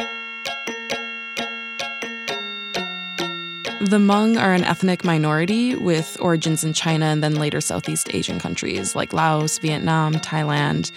The 3.85 3.99
Hmong 3.99 4.41
are 4.41 4.55
an 4.55 4.65
ethnic 4.65 5.05
minority 5.05 5.75
with 5.75 6.17
origins 6.19 6.65
in 6.65 6.73
China 6.73 7.05
and 7.05 7.23
then 7.23 7.35
later 7.35 7.61
Southeast 7.61 8.15
Asian 8.15 8.41
countries 8.41 8.97
like 8.97 9.13
Laos, 9.13 9.59
Vietnam, 9.59 10.15
Thailand, 10.15 10.91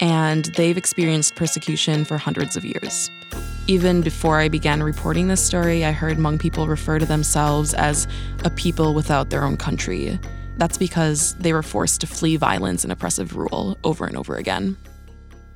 and 0.00 0.46
they've 0.56 0.76
experienced 0.76 1.36
persecution 1.36 2.04
for 2.04 2.18
hundreds 2.18 2.56
of 2.56 2.64
years. 2.64 3.12
Even 3.68 4.00
before 4.00 4.40
I 4.40 4.48
began 4.48 4.82
reporting 4.82 5.28
this 5.28 5.40
story, 5.40 5.84
I 5.84 5.92
heard 5.92 6.18
Hmong 6.18 6.40
people 6.40 6.66
refer 6.66 6.98
to 6.98 7.06
themselves 7.06 7.74
as 7.74 8.08
a 8.44 8.50
people 8.50 8.92
without 8.92 9.30
their 9.30 9.44
own 9.44 9.56
country. 9.56 10.18
That's 10.56 10.76
because 10.76 11.36
they 11.36 11.52
were 11.52 11.62
forced 11.62 12.00
to 12.00 12.08
flee 12.08 12.34
violence 12.34 12.82
and 12.82 12.92
oppressive 12.92 13.36
rule 13.36 13.78
over 13.84 14.04
and 14.04 14.16
over 14.16 14.34
again. 14.34 14.76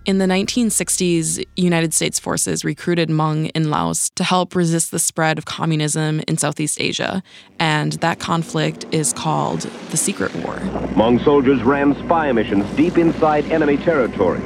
In 0.06 0.18
the 0.18 0.26
1960s, 0.26 1.44
United 1.56 1.92
States 1.92 2.20
forces 2.20 2.64
recruited 2.64 3.08
Hmong 3.08 3.50
in 3.56 3.70
Laos 3.70 4.08
to 4.10 4.22
help 4.22 4.54
resist 4.54 4.92
the 4.92 5.00
spread 5.00 5.36
of 5.36 5.46
communism 5.46 6.20
in 6.28 6.36
Southeast 6.36 6.80
Asia, 6.80 7.24
and 7.58 7.94
that 7.94 8.20
conflict 8.20 8.84
is 8.92 9.12
called 9.12 9.62
the 9.90 9.96
Secret 9.96 10.32
War. 10.36 10.54
Hmong 10.94 11.24
soldiers 11.24 11.60
ran 11.64 11.96
spy 12.04 12.30
missions 12.30 12.64
deep 12.76 12.98
inside 12.98 13.50
enemy 13.50 13.78
territory, 13.78 14.40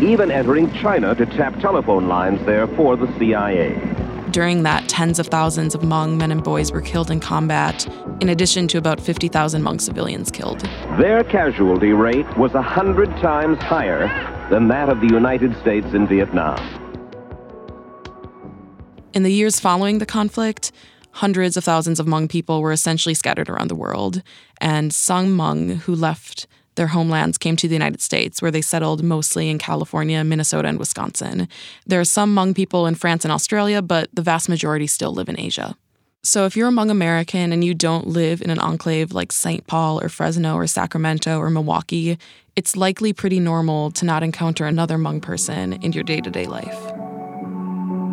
even 0.00 0.32
entering 0.32 0.72
China 0.72 1.14
to 1.14 1.26
tap 1.26 1.60
telephone 1.60 2.08
lines 2.08 2.44
there 2.44 2.66
for 2.66 2.96
the 2.96 3.06
CIA. 3.16 3.78
During 4.32 4.64
that, 4.64 4.88
tens 4.88 5.20
of 5.20 5.28
thousands 5.28 5.76
of 5.76 5.82
Hmong 5.82 6.16
men 6.16 6.32
and 6.32 6.42
boys 6.42 6.72
were 6.72 6.82
killed 6.82 7.12
in 7.12 7.20
combat, 7.20 7.86
in 8.20 8.30
addition 8.30 8.66
to 8.66 8.78
about 8.78 9.00
50,000 9.00 9.62
Hmong 9.62 9.80
civilians 9.80 10.32
killed. 10.32 10.62
Their 10.98 11.22
casualty 11.22 11.92
rate 11.92 12.26
was 12.36 12.52
a 12.54 12.62
hundred 12.62 13.10
times 13.18 13.62
higher 13.62 14.33
than 14.50 14.68
that 14.68 14.88
of 14.88 15.00
the 15.00 15.08
United 15.08 15.58
States 15.60 15.86
in 15.94 16.06
Vietnam. 16.06 16.58
In 19.12 19.22
the 19.22 19.32
years 19.32 19.60
following 19.60 19.98
the 19.98 20.06
conflict, 20.06 20.72
hundreds 21.12 21.56
of 21.56 21.64
thousands 21.64 22.00
of 22.00 22.06
Hmong 22.06 22.28
people 22.28 22.60
were 22.60 22.72
essentially 22.72 23.14
scattered 23.14 23.48
around 23.48 23.68
the 23.68 23.74
world, 23.74 24.22
and 24.60 24.92
some 24.92 25.36
Hmong 25.38 25.78
who 25.78 25.94
left 25.94 26.46
their 26.74 26.88
homelands 26.88 27.38
came 27.38 27.54
to 27.56 27.68
the 27.68 27.74
United 27.74 28.00
States, 28.00 28.42
where 28.42 28.50
they 28.50 28.60
settled 28.60 29.04
mostly 29.04 29.48
in 29.48 29.58
California, 29.58 30.24
Minnesota, 30.24 30.68
and 30.68 30.78
Wisconsin. 30.78 31.48
There 31.86 32.00
are 32.00 32.04
some 32.04 32.34
Hmong 32.34 32.54
people 32.54 32.86
in 32.86 32.96
France 32.96 33.24
and 33.24 33.30
Australia, 33.30 33.80
but 33.80 34.08
the 34.12 34.22
vast 34.22 34.48
majority 34.48 34.88
still 34.88 35.12
live 35.12 35.28
in 35.28 35.38
Asia. 35.38 35.76
So 36.26 36.46
if 36.46 36.56
you're 36.56 36.68
a 36.68 36.72
Hmong 36.72 36.90
American 36.90 37.52
and 37.52 37.62
you 37.62 37.74
don't 37.74 38.06
live 38.06 38.40
in 38.40 38.48
an 38.48 38.58
enclave 38.58 39.12
like 39.12 39.30
St. 39.30 39.66
Paul 39.66 40.02
or 40.02 40.08
Fresno 40.08 40.54
or 40.54 40.66
Sacramento 40.66 41.38
or 41.38 41.50
Milwaukee, 41.50 42.18
it's 42.56 42.78
likely 42.78 43.12
pretty 43.12 43.38
normal 43.38 43.90
to 43.90 44.06
not 44.06 44.22
encounter 44.22 44.64
another 44.64 44.96
Hmong 44.96 45.20
person 45.20 45.74
in 45.74 45.92
your 45.92 46.02
day 46.02 46.22
to 46.22 46.30
day 46.30 46.46
life. 46.46 46.80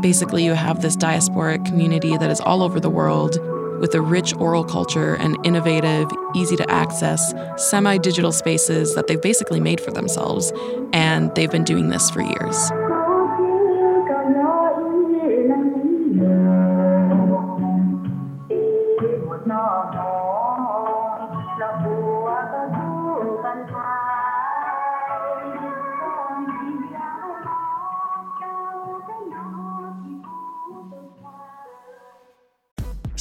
Basically, 0.02 0.44
you 0.44 0.56
have 0.56 0.82
this 0.82 0.98
diasporic 0.98 1.66
community 1.66 2.18
that 2.18 2.30
is 2.30 2.42
all 2.42 2.64
over 2.64 2.82
the 2.82 2.90
world 2.90 3.40
with 3.80 3.96
a 3.96 4.02
rich 4.02 4.36
oral 4.36 4.66
culture 4.66 5.16
and 5.16 5.38
innovative, 5.46 6.12
easy 6.36 6.58
to 6.58 6.70
access, 6.70 7.34
semi 7.56 7.98
digital 7.98 8.34
spaces 8.34 8.94
that 8.94 9.08
they've 9.08 9.22
basically 9.22 9.62
made 9.62 9.80
for 9.80 9.92
themselves. 9.92 10.52
And 10.92 11.34
they've 11.36 11.50
been 11.50 11.64
doing 11.64 11.88
this 11.88 12.10
for 12.10 12.22
years. 12.22 12.91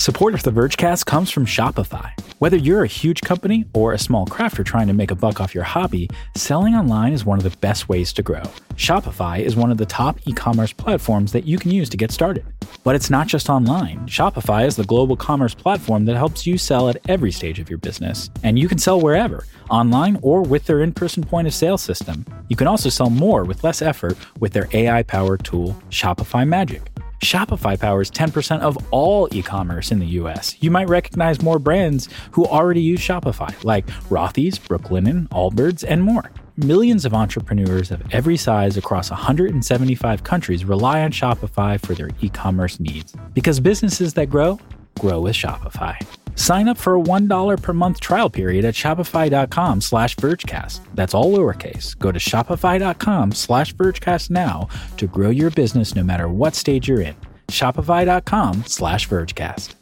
Support 0.00 0.32
of 0.32 0.42
the 0.44 0.50
Vergecast 0.50 1.04
comes 1.04 1.30
from 1.30 1.44
Shopify. 1.44 2.12
Whether 2.38 2.56
you're 2.56 2.84
a 2.84 2.96
huge 3.00 3.20
company 3.20 3.66
or 3.74 3.92
a 3.92 3.98
small 3.98 4.24
crafter 4.24 4.64
trying 4.64 4.86
to 4.86 4.94
make 4.94 5.10
a 5.10 5.14
buck 5.14 5.42
off 5.42 5.54
your 5.54 5.62
hobby, 5.62 6.08
selling 6.34 6.74
online 6.74 7.12
is 7.12 7.26
one 7.26 7.36
of 7.36 7.44
the 7.44 7.54
best 7.58 7.90
ways 7.90 8.10
to 8.14 8.22
grow. 8.22 8.42
Shopify 8.76 9.40
is 9.40 9.56
one 9.56 9.70
of 9.70 9.76
the 9.76 9.84
top 9.84 10.18
e 10.26 10.32
commerce 10.32 10.72
platforms 10.72 11.32
that 11.32 11.46
you 11.46 11.58
can 11.58 11.70
use 11.70 11.90
to 11.90 11.98
get 11.98 12.12
started. 12.12 12.46
But 12.82 12.94
it's 12.94 13.10
not 13.10 13.26
just 13.26 13.50
online. 13.50 13.98
Shopify 14.06 14.66
is 14.66 14.74
the 14.74 14.84
global 14.84 15.16
commerce 15.16 15.54
platform 15.54 16.06
that 16.06 16.16
helps 16.16 16.46
you 16.46 16.56
sell 16.56 16.88
at 16.88 16.96
every 17.06 17.30
stage 17.30 17.58
of 17.58 17.68
your 17.68 17.78
business. 17.78 18.30
And 18.42 18.58
you 18.58 18.68
can 18.68 18.78
sell 18.78 19.02
wherever, 19.02 19.44
online 19.68 20.18
or 20.22 20.40
with 20.40 20.64
their 20.64 20.80
in 20.80 20.94
person 20.94 21.22
point 21.22 21.46
of 21.46 21.52
sale 21.52 21.76
system. 21.76 22.24
You 22.48 22.56
can 22.56 22.68
also 22.68 22.88
sell 22.88 23.10
more 23.10 23.44
with 23.44 23.64
less 23.64 23.82
effort 23.82 24.16
with 24.38 24.54
their 24.54 24.68
AI 24.72 25.02
powered 25.02 25.44
tool, 25.44 25.78
Shopify 25.90 26.48
Magic. 26.48 26.89
Shopify 27.20 27.78
powers 27.78 28.10
10% 28.10 28.60
of 28.60 28.78
all 28.90 29.28
e 29.30 29.42
commerce 29.42 29.90
in 29.90 29.98
the 29.98 30.06
US. 30.06 30.56
You 30.60 30.70
might 30.70 30.88
recognize 30.88 31.42
more 31.42 31.58
brands 31.58 32.08
who 32.32 32.44
already 32.46 32.80
use 32.80 33.00
Shopify, 33.00 33.52
like 33.62 33.86
Rothy's, 34.08 34.58
Brooklinen, 34.58 35.28
Allbirds, 35.28 35.84
and 35.86 36.02
more. 36.02 36.30
Millions 36.56 37.04
of 37.04 37.14
entrepreneurs 37.14 37.90
of 37.90 38.02
every 38.12 38.36
size 38.36 38.76
across 38.76 39.10
175 39.10 40.24
countries 40.24 40.64
rely 40.64 41.02
on 41.02 41.10
Shopify 41.10 41.78
for 41.78 41.94
their 41.94 42.10
e 42.20 42.28
commerce 42.28 42.80
needs. 42.80 43.14
Because 43.34 43.60
businesses 43.60 44.14
that 44.14 44.26
grow, 44.26 44.58
grow 44.98 45.20
with 45.20 45.34
Shopify. 45.34 45.96
Sign 46.40 46.68
up 46.68 46.78
for 46.78 46.96
a 46.96 47.02
$1 47.02 47.60
per 47.60 47.72
month 47.74 48.00
trial 48.00 48.30
period 48.30 48.64
at 48.64 48.72
shopify.com 48.72 49.82
slash 49.82 50.16
vergecast. 50.16 50.80
That's 50.94 51.12
all 51.12 51.30
lowercase. 51.30 51.98
Go 51.98 52.10
to 52.12 52.18
shopify.com 52.18 53.32
slash 53.32 53.74
vergecast 53.74 54.30
now 54.30 54.66
to 54.96 55.06
grow 55.06 55.28
your 55.28 55.50
business 55.50 55.94
no 55.94 56.02
matter 56.02 56.30
what 56.30 56.54
stage 56.54 56.88
you're 56.88 57.02
in. 57.02 57.14
Shopify.com 57.48 58.64
slash 58.66 59.06
vergecast. 59.06 59.74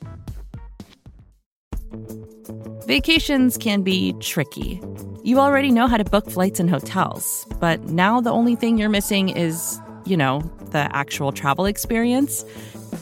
Vacations 2.89 3.57
can 3.57 3.83
be 3.83 4.13
tricky. 4.19 4.83
You 5.23 5.39
already 5.39 5.71
know 5.71 5.87
how 5.87 5.97
to 5.97 6.05
book 6.05 6.29
flights 6.29 6.59
and 6.59 6.69
hotels, 6.69 7.47
but 7.61 7.85
now 7.85 8.21
the 8.21 8.33
only 8.33 8.57
thing 8.57 8.79
you're 8.79 8.89
missing 8.89 9.29
is, 9.29 9.81
you 10.07 10.17
know, 10.17 10.41
the 10.73 10.89
actual 10.97 11.31
travel 11.31 11.67
experience. 11.67 12.45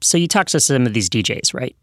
So 0.00 0.18
you 0.18 0.28
talked 0.28 0.50
to 0.50 0.60
some 0.60 0.86
of 0.86 0.94
these 0.94 1.08
DJs, 1.10 1.54
right? 1.54 1.74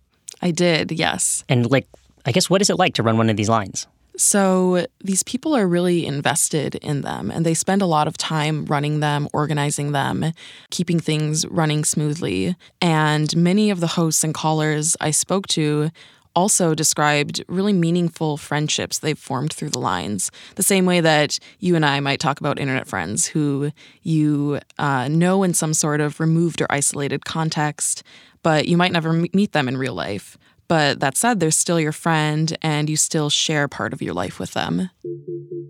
I 0.42 0.52
did, 0.52 0.92
yes. 0.92 1.44
And 1.50 1.70
like, 1.70 1.88
I 2.26 2.32
guess 2.32 2.50
what 2.50 2.62
is 2.62 2.70
it 2.70 2.78
like 2.78 2.94
to 2.96 3.04
run 3.04 3.18
one 3.18 3.30
of 3.30 3.38
these 3.38 3.50
lines? 3.50 3.88
So 4.18 4.86
these 5.04 5.24
people 5.24 5.56
are 5.56 5.68
really 5.68 6.06
invested 6.06 6.76
in 6.76 7.02
them 7.02 7.30
and 7.30 7.46
they 7.46 7.54
spend 7.54 7.82
a 7.82 7.86
lot 7.86 8.08
of 8.08 8.18
time 8.18 8.66
running 8.66 9.02
them, 9.02 9.28
organizing 9.34 9.92
them, 9.92 10.32
keeping 10.70 11.00
things 11.00 11.46
running 11.48 11.84
smoothly. 11.84 12.56
And 12.82 13.36
many 13.36 13.70
of 13.70 13.82
the 13.82 13.88
hosts 13.88 14.24
and 14.24 14.34
callers 14.34 14.96
I 15.02 15.12
spoke 15.12 15.48
to 15.48 15.92
also 16.36 16.76
described 16.76 17.44
really 17.48 17.74
meaningful 17.74 18.38
friendships 18.38 19.00
they've 19.00 19.18
formed 19.18 19.54
through 19.54 19.70
the 19.70 19.80
lines. 19.80 20.32
The 20.56 20.64
same 20.64 20.86
way 20.86 21.02
that 21.02 21.40
you 21.60 21.76
and 21.76 21.86
I 21.86 22.00
might 22.00 22.20
talk 22.20 22.40
about 22.40 22.60
internet 22.60 22.88
friends 22.88 23.26
who 23.28 23.72
you 24.04 24.60
uh, 24.78 25.08
know 25.08 25.44
in 25.44 25.54
some 25.54 25.74
sort 25.74 26.02
of 26.02 26.20
removed 26.20 26.62
or 26.62 26.68
isolated 26.70 27.26
context, 27.26 28.04
but 28.44 28.68
you 28.68 28.78
might 28.78 28.92
never 28.92 29.14
meet 29.14 29.54
them 29.54 29.68
in 29.68 29.78
real 29.78 29.94
life. 29.94 30.38
But 30.68 31.00
that 31.00 31.16
said, 31.16 31.40
they're 31.40 31.52
still 31.52 31.80
your 31.80 31.92
friend 31.92 32.56
and 32.62 32.90
you 32.90 32.98
still 32.98 33.30
share 33.30 33.68
part 33.68 33.94
of 33.94 34.02
your 34.02 34.14
life 34.14 34.40
with 34.40 34.54
them. 34.54 34.90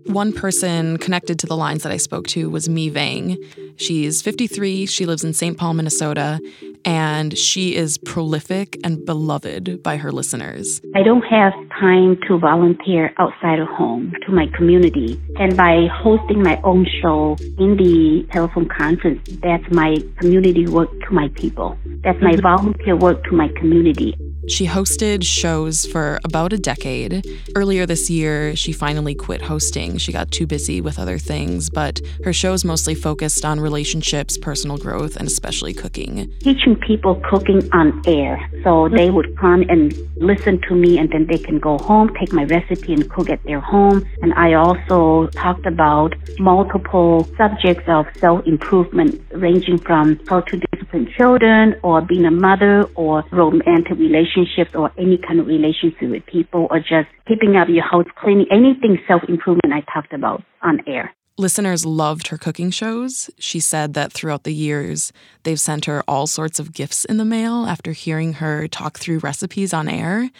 One 0.06 0.32
person 0.32 0.98
connected 0.98 1.38
to 1.40 1.46
the 1.46 1.56
lines 1.56 1.82
that 1.82 1.92
I 1.92 1.96
spoke 1.96 2.26
to 2.28 2.48
was 2.48 2.68
Mi 2.68 2.88
Vang. 2.88 3.36
She's 3.76 4.22
53, 4.22 4.86
she 4.86 5.04
lives 5.04 5.24
in 5.24 5.34
St. 5.34 5.58
Paul, 5.58 5.74
Minnesota, 5.74 6.40
and 6.84 7.36
she 7.36 7.74
is 7.74 7.98
prolific 7.98 8.78
and 8.84 9.04
beloved 9.04 9.82
by 9.82 9.96
her 9.96 10.12
listeners. 10.12 10.80
I 10.94 11.02
don't 11.02 11.22
have 11.22 11.52
time 11.80 12.16
to 12.28 12.38
volunteer 12.38 13.12
outside 13.18 13.58
of 13.58 13.68
home 13.68 14.12
to 14.24 14.32
my 14.32 14.46
community. 14.56 15.20
And 15.38 15.56
by 15.56 15.88
hosting 15.92 16.42
my 16.42 16.60
own 16.62 16.86
show 17.02 17.36
in 17.58 17.76
the 17.76 18.26
telephone 18.32 18.68
conference, 18.68 19.20
that's 19.42 19.64
my 19.70 19.96
community 20.18 20.66
work 20.66 20.88
to 21.08 21.12
my 21.12 21.28
people. 21.34 21.76
That's 22.04 22.20
my 22.22 22.32
mm-hmm. 22.32 22.42
volunteer 22.42 22.96
work 22.96 23.24
to 23.24 23.32
my 23.32 23.48
community. 23.58 24.16
She 24.48 24.64
hosted 24.66 25.24
shows 25.24 25.86
for 25.86 26.20
about 26.24 26.52
a 26.52 26.58
decade. 26.58 27.26
Earlier 27.56 27.84
this 27.84 28.08
year, 28.08 28.54
she 28.54 28.72
finally 28.72 29.14
quit 29.14 29.42
hosting. 29.42 29.98
She 29.98 30.12
got 30.12 30.30
too 30.30 30.46
busy 30.46 30.80
with 30.80 31.00
other 31.00 31.18
things, 31.18 31.68
but 31.68 32.00
her 32.22 32.32
shows 32.32 32.64
mostly 32.64 32.94
focused 32.94 33.44
on 33.44 33.58
relationships, 33.58 34.38
personal 34.38 34.78
growth, 34.78 35.16
and 35.16 35.26
especially 35.26 35.74
cooking. 35.74 36.32
Teaching 36.40 36.76
people 36.76 37.20
cooking 37.28 37.68
on 37.72 38.00
air. 38.06 38.38
So 38.62 38.88
they 38.88 39.10
would 39.10 39.36
come 39.36 39.62
and 39.68 39.92
listen 40.16 40.60
to 40.68 40.74
me, 40.76 40.96
and 40.98 41.10
then 41.10 41.26
they 41.26 41.38
can 41.38 41.58
go 41.58 41.78
home, 41.78 42.14
take 42.14 42.32
my 42.32 42.44
recipe, 42.44 42.92
and 42.92 43.10
cook 43.10 43.28
at 43.28 43.42
their 43.44 43.60
home. 43.60 44.06
And 44.22 44.32
I 44.34 44.54
also 44.54 45.26
talked 45.32 45.66
about 45.66 46.14
multiple 46.38 47.28
subjects 47.36 47.88
of 47.88 48.06
self 48.18 48.46
improvement, 48.46 49.20
ranging 49.32 49.78
from 49.78 50.20
how 50.28 50.40
to 50.42 50.56
discipline 50.70 51.12
children, 51.16 51.74
or 51.82 52.00
being 52.00 52.24
a 52.24 52.30
mother, 52.30 52.84
or 52.94 53.24
romantic 53.32 53.98
relationships, 53.98 54.35
or 54.74 54.92
any 54.98 55.18
kind 55.18 55.40
of 55.40 55.46
relationship 55.46 56.10
with 56.10 56.26
people, 56.26 56.66
or 56.70 56.78
just 56.78 57.08
keeping 57.26 57.56
up 57.56 57.68
your 57.68 57.84
house 57.84 58.06
cleaning, 58.16 58.46
anything 58.50 58.98
self 59.06 59.22
improvement 59.28 59.72
I 59.72 59.80
talked 59.92 60.12
about 60.12 60.42
on 60.62 60.80
air. 60.86 61.14
Listeners 61.38 61.84
loved 61.84 62.28
her 62.28 62.38
cooking 62.38 62.70
shows. 62.70 63.28
She 63.38 63.60
said 63.60 63.92
that 63.92 64.10
throughout 64.10 64.44
the 64.44 64.54
years, 64.54 65.12
they've 65.42 65.60
sent 65.60 65.84
her 65.84 66.02
all 66.08 66.26
sorts 66.26 66.58
of 66.58 66.72
gifts 66.72 67.04
in 67.04 67.18
the 67.18 67.26
mail 67.26 67.66
after 67.66 67.92
hearing 67.92 68.34
her 68.34 68.66
talk 68.66 68.98
through 68.98 69.18
recipes 69.18 69.74
on 69.74 69.86
air. 69.86 70.30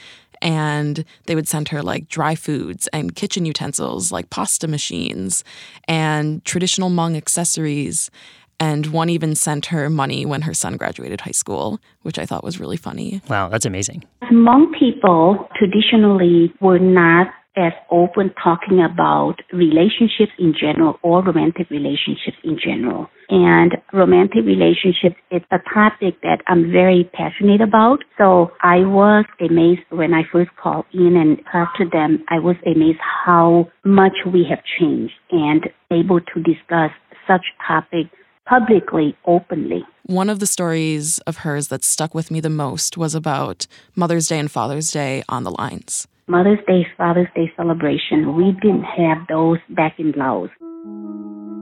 And 0.41 1.05
they 1.26 1.35
would 1.35 1.49
send 1.49 1.69
her 1.69 1.83
like 1.83 2.09
dry 2.09 2.35
foods 2.35 2.88
and 2.95 3.15
kitchen 3.15 3.45
utensils 3.45 4.11
like 4.11 4.31
pasta 4.31 4.69
machines 4.69 5.45
and 5.87 6.43
traditional 6.47 6.88
Hmong 6.88 7.15
accessories. 7.15 8.11
And 8.59 8.87
one 8.87 9.11
even 9.11 9.35
sent 9.35 9.67
her 9.67 9.91
money 9.91 10.25
when 10.25 10.43
her 10.43 10.55
son 10.55 10.77
graduated 10.77 11.21
high 11.21 11.33
school, 11.33 11.79
which 12.03 12.19
I 12.19 12.27
thought 12.27 12.45
was 12.45 12.59
really 12.59 12.77
funny. 12.77 13.21
Wow, 13.29 13.49
that's 13.49 13.67
amazing. 13.67 14.05
Hmong 14.25 14.79
people 14.79 15.49
traditionally 15.59 16.53
were 16.61 16.79
not 16.79 17.29
as 17.57 17.73
open 17.91 18.31
talking 18.43 18.85
about 18.85 19.37
relationships 19.53 20.33
in 20.39 20.53
general 20.59 20.99
or 21.03 21.25
romantic 21.25 21.71
relationships 21.71 22.37
in 22.45 22.59
general. 22.63 23.09
And 23.31 23.73
romantic 23.93 24.45
relationships 24.45 25.17
is 25.31 25.43
a 25.51 25.59
topic 25.73 26.21
that 26.23 26.43
I'm 26.49 26.71
very 26.71 27.09
passionate 27.15 27.63
about. 27.63 28.01
So 28.19 28.53
I 28.63 28.81
was 28.85 29.25
amazed 29.41 29.81
when 29.91 30.13
I 30.13 30.23
first 30.31 30.51
called 30.63 30.85
in 30.93 31.17
and 31.17 31.39
talked 31.51 31.79
to 31.79 31.89
them. 31.91 32.25
I 32.29 32.39
was 32.39 32.57
amazed 32.67 33.01
how 33.25 33.69
much 33.85 34.15
we 34.31 34.47
have 34.51 34.61
changed 34.79 35.15
and 35.31 35.65
able 35.91 36.21
to 36.21 36.43
discuss 36.43 36.91
such 37.27 37.43
topics 37.67 38.11
publicly, 38.47 39.17
openly. 39.26 39.85
One 40.05 40.31
of 40.31 40.38
the 40.38 40.47
stories 40.47 41.19
of 41.21 41.38
hers 41.38 41.69
that 41.69 41.85
stuck 41.85 42.15
with 42.15 42.31
me 42.31 42.41
the 42.41 42.49
most 42.50 42.97
was 42.97 43.15
about 43.15 43.67
Mother's 43.95 44.29
Day 44.29 44.38
and 44.38 44.50
Father's 44.50 44.91
Day 44.91 45.23
on 45.29 45.43
the 45.45 45.50
lines. 45.50 46.07
Mother's 46.29 46.59
Day, 46.67 46.87
Father's 46.97 47.29
Day 47.35 47.53
celebration, 47.57 48.37
we 48.37 48.53
didn't 48.62 48.85
have 48.85 49.19
those 49.29 49.59
back 49.71 49.99
in 49.99 50.12
Laos. 50.12 50.50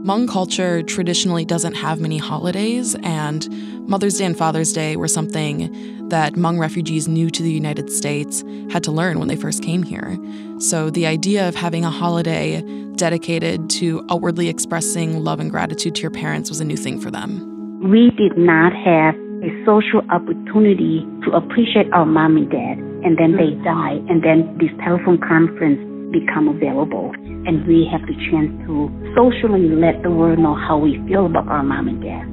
Hmong 0.04 0.28
culture 0.28 0.82
traditionally 0.82 1.46
doesn't 1.46 1.72
have 1.72 1.98
many 1.98 2.18
holidays, 2.18 2.94
and 3.02 3.48
Mother's 3.88 4.18
Day 4.18 4.26
and 4.26 4.36
Father's 4.36 4.70
Day 4.70 4.96
were 4.96 5.08
something 5.08 6.08
that 6.10 6.34
Hmong 6.34 6.58
refugees 6.60 7.08
new 7.08 7.30
to 7.30 7.42
the 7.42 7.50
United 7.50 7.90
States 7.90 8.44
had 8.70 8.84
to 8.84 8.92
learn 8.92 9.18
when 9.18 9.28
they 9.28 9.36
first 9.36 9.62
came 9.62 9.82
here. 9.82 10.18
So 10.58 10.90
the 10.90 11.06
idea 11.06 11.48
of 11.48 11.54
having 11.54 11.86
a 11.86 11.90
holiday 11.90 12.60
dedicated 12.96 13.70
to 13.80 14.04
outwardly 14.10 14.50
expressing 14.50 15.24
love 15.24 15.40
and 15.40 15.50
gratitude 15.50 15.94
to 15.94 16.02
your 16.02 16.10
parents 16.10 16.50
was 16.50 16.60
a 16.60 16.66
new 16.66 16.76
thing 16.76 17.00
for 17.00 17.10
them. 17.10 17.80
We 17.90 18.10
did 18.10 18.36
not 18.36 18.74
have 18.74 19.14
a 19.42 19.64
social 19.64 20.02
opportunity 20.10 21.00
to 21.24 21.30
appreciate 21.32 21.90
our 21.94 22.04
mom 22.04 22.36
and 22.36 22.50
dad 22.50 22.94
and 23.04 23.18
then 23.18 23.36
they 23.36 23.52
die, 23.62 24.00
and 24.08 24.24
then 24.24 24.56
this 24.58 24.72
telephone 24.82 25.20
conference 25.20 25.78
become 26.18 26.48
available, 26.48 27.10
and 27.46 27.66
we 27.66 27.88
have 27.90 28.00
the 28.06 28.14
chance 28.30 28.50
to 28.66 28.88
socially 29.14 29.68
let 29.68 30.02
the 30.02 30.10
world 30.10 30.38
know 30.38 30.54
how 30.54 30.78
we 30.78 31.02
feel 31.08 31.26
about 31.26 31.48
our 31.48 31.62
mom 31.62 31.88
and 31.88 32.00
dad. 32.00 32.30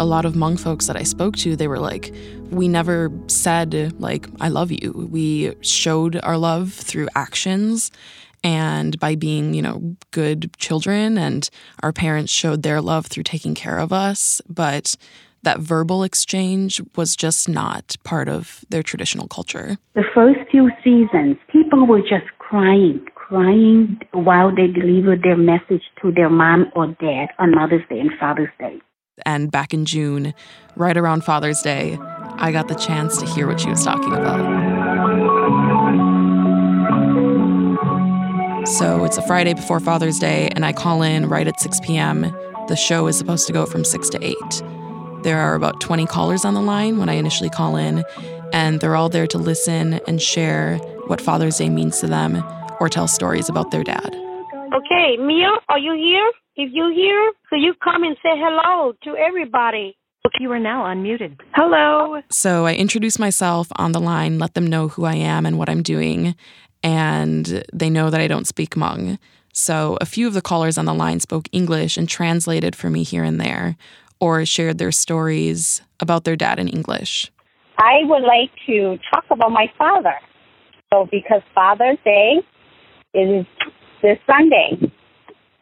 A 0.00 0.04
lot 0.04 0.24
of 0.24 0.34
Hmong 0.34 0.58
folks 0.58 0.86
that 0.88 0.96
I 0.96 1.04
spoke 1.04 1.36
to, 1.36 1.54
they 1.54 1.68
were 1.68 1.78
like, 1.78 2.12
we 2.50 2.66
never 2.66 3.12
said, 3.28 3.94
like, 4.00 4.26
I 4.40 4.48
love 4.48 4.72
you. 4.72 5.08
We 5.10 5.54
showed 5.60 6.18
our 6.22 6.36
love 6.36 6.72
through 6.72 7.08
actions 7.14 7.92
and 8.42 8.98
by 8.98 9.14
being, 9.14 9.54
you 9.54 9.62
know, 9.62 9.96
good 10.10 10.50
children, 10.58 11.16
and 11.16 11.48
our 11.84 11.92
parents 11.92 12.32
showed 12.32 12.62
their 12.64 12.80
love 12.80 13.06
through 13.06 13.22
taking 13.22 13.54
care 13.54 13.78
of 13.78 13.92
us. 13.92 14.42
But 14.48 14.96
that 15.42 15.60
verbal 15.60 16.02
exchange 16.02 16.80
was 16.96 17.16
just 17.16 17.48
not 17.48 17.96
part 18.04 18.28
of 18.28 18.64
their 18.70 18.82
traditional 18.82 19.28
culture. 19.28 19.76
The 19.94 20.04
first 20.14 20.38
few 20.50 20.70
seasons, 20.84 21.36
people 21.50 21.86
were 21.86 22.00
just 22.00 22.26
crying, 22.38 23.04
crying 23.14 24.00
while 24.12 24.54
they 24.54 24.68
delivered 24.68 25.22
their 25.22 25.36
message 25.36 25.82
to 26.00 26.12
their 26.12 26.30
mom 26.30 26.70
or 26.76 26.88
dad 27.00 27.28
on 27.38 27.54
Mother's 27.54 27.82
Day 27.88 28.00
and 28.00 28.10
Father's 28.18 28.50
Day. 28.58 28.80
And 29.26 29.50
back 29.50 29.74
in 29.74 29.84
June, 29.84 30.34
right 30.76 30.96
around 30.96 31.24
Father's 31.24 31.60
Day, 31.60 31.98
I 32.36 32.50
got 32.50 32.68
the 32.68 32.74
chance 32.74 33.18
to 33.18 33.26
hear 33.26 33.46
what 33.46 33.60
she 33.60 33.68
was 33.68 33.84
talking 33.84 34.12
about. 34.12 34.40
So 38.66 39.04
it's 39.04 39.18
a 39.18 39.22
Friday 39.22 39.54
before 39.54 39.80
Father's 39.80 40.18
Day, 40.18 40.48
and 40.54 40.64
I 40.64 40.72
call 40.72 41.02
in 41.02 41.28
right 41.28 41.46
at 41.46 41.60
6 41.60 41.80
p.m. 41.80 42.22
The 42.68 42.76
show 42.76 43.06
is 43.06 43.18
supposed 43.18 43.46
to 43.48 43.52
go 43.52 43.66
from 43.66 43.84
6 43.84 44.08
to 44.10 44.24
8. 44.24 44.36
There 45.22 45.38
are 45.38 45.54
about 45.54 45.80
20 45.80 46.06
callers 46.06 46.44
on 46.44 46.54
the 46.54 46.60
line 46.60 46.98
when 46.98 47.08
I 47.08 47.14
initially 47.14 47.50
call 47.50 47.76
in, 47.76 48.04
and 48.52 48.80
they're 48.80 48.96
all 48.96 49.08
there 49.08 49.26
to 49.28 49.38
listen 49.38 50.00
and 50.08 50.20
share 50.20 50.78
what 51.06 51.20
Father's 51.20 51.58
Day 51.58 51.68
means 51.68 52.00
to 52.00 52.08
them 52.08 52.42
or 52.80 52.88
tell 52.88 53.06
stories 53.06 53.48
about 53.48 53.70
their 53.70 53.84
dad. 53.84 54.16
Okay, 54.74 55.16
Mia, 55.18 55.50
are 55.68 55.78
you 55.78 55.94
here? 55.94 56.30
If 56.56 56.72
you're 56.72 56.92
here, 56.92 57.32
could 57.48 57.60
you 57.60 57.74
come 57.82 58.02
and 58.02 58.16
say 58.16 58.30
hello 58.34 58.94
to 59.04 59.16
everybody? 59.16 59.96
You 60.40 60.50
are 60.52 60.58
now 60.58 60.84
unmuted. 60.84 61.38
Hello. 61.54 62.20
So 62.30 62.66
I 62.66 62.74
introduce 62.74 63.18
myself 63.18 63.68
on 63.76 63.92
the 63.92 64.00
line, 64.00 64.38
let 64.38 64.54
them 64.54 64.66
know 64.66 64.88
who 64.88 65.04
I 65.04 65.14
am 65.14 65.44
and 65.46 65.58
what 65.58 65.68
I'm 65.68 65.82
doing, 65.82 66.34
and 66.82 67.62
they 67.72 67.90
know 67.90 68.10
that 68.10 68.20
I 68.20 68.28
don't 68.28 68.46
speak 68.46 68.70
Hmong. 68.70 69.18
So 69.52 69.98
a 70.00 70.06
few 70.06 70.26
of 70.26 70.34
the 70.34 70.40
callers 70.40 70.78
on 70.78 70.86
the 70.86 70.94
line 70.94 71.20
spoke 71.20 71.48
English 71.52 71.96
and 71.96 72.08
translated 72.08 72.74
for 72.74 72.88
me 72.88 73.02
here 73.02 73.22
and 73.22 73.38
there, 73.40 73.76
or 74.22 74.46
shared 74.46 74.78
their 74.78 74.92
stories 74.92 75.82
about 75.98 76.22
their 76.22 76.36
dad 76.36 76.60
in 76.60 76.68
English. 76.68 77.32
I 77.78 78.04
would 78.04 78.22
like 78.22 78.52
to 78.66 78.96
talk 79.12 79.24
about 79.30 79.50
my 79.50 79.66
father. 79.76 80.14
So, 80.92 81.08
because 81.10 81.42
Father's 81.52 81.98
Day 82.04 82.36
is 83.14 83.44
this 84.00 84.18
Sunday. 84.24 84.78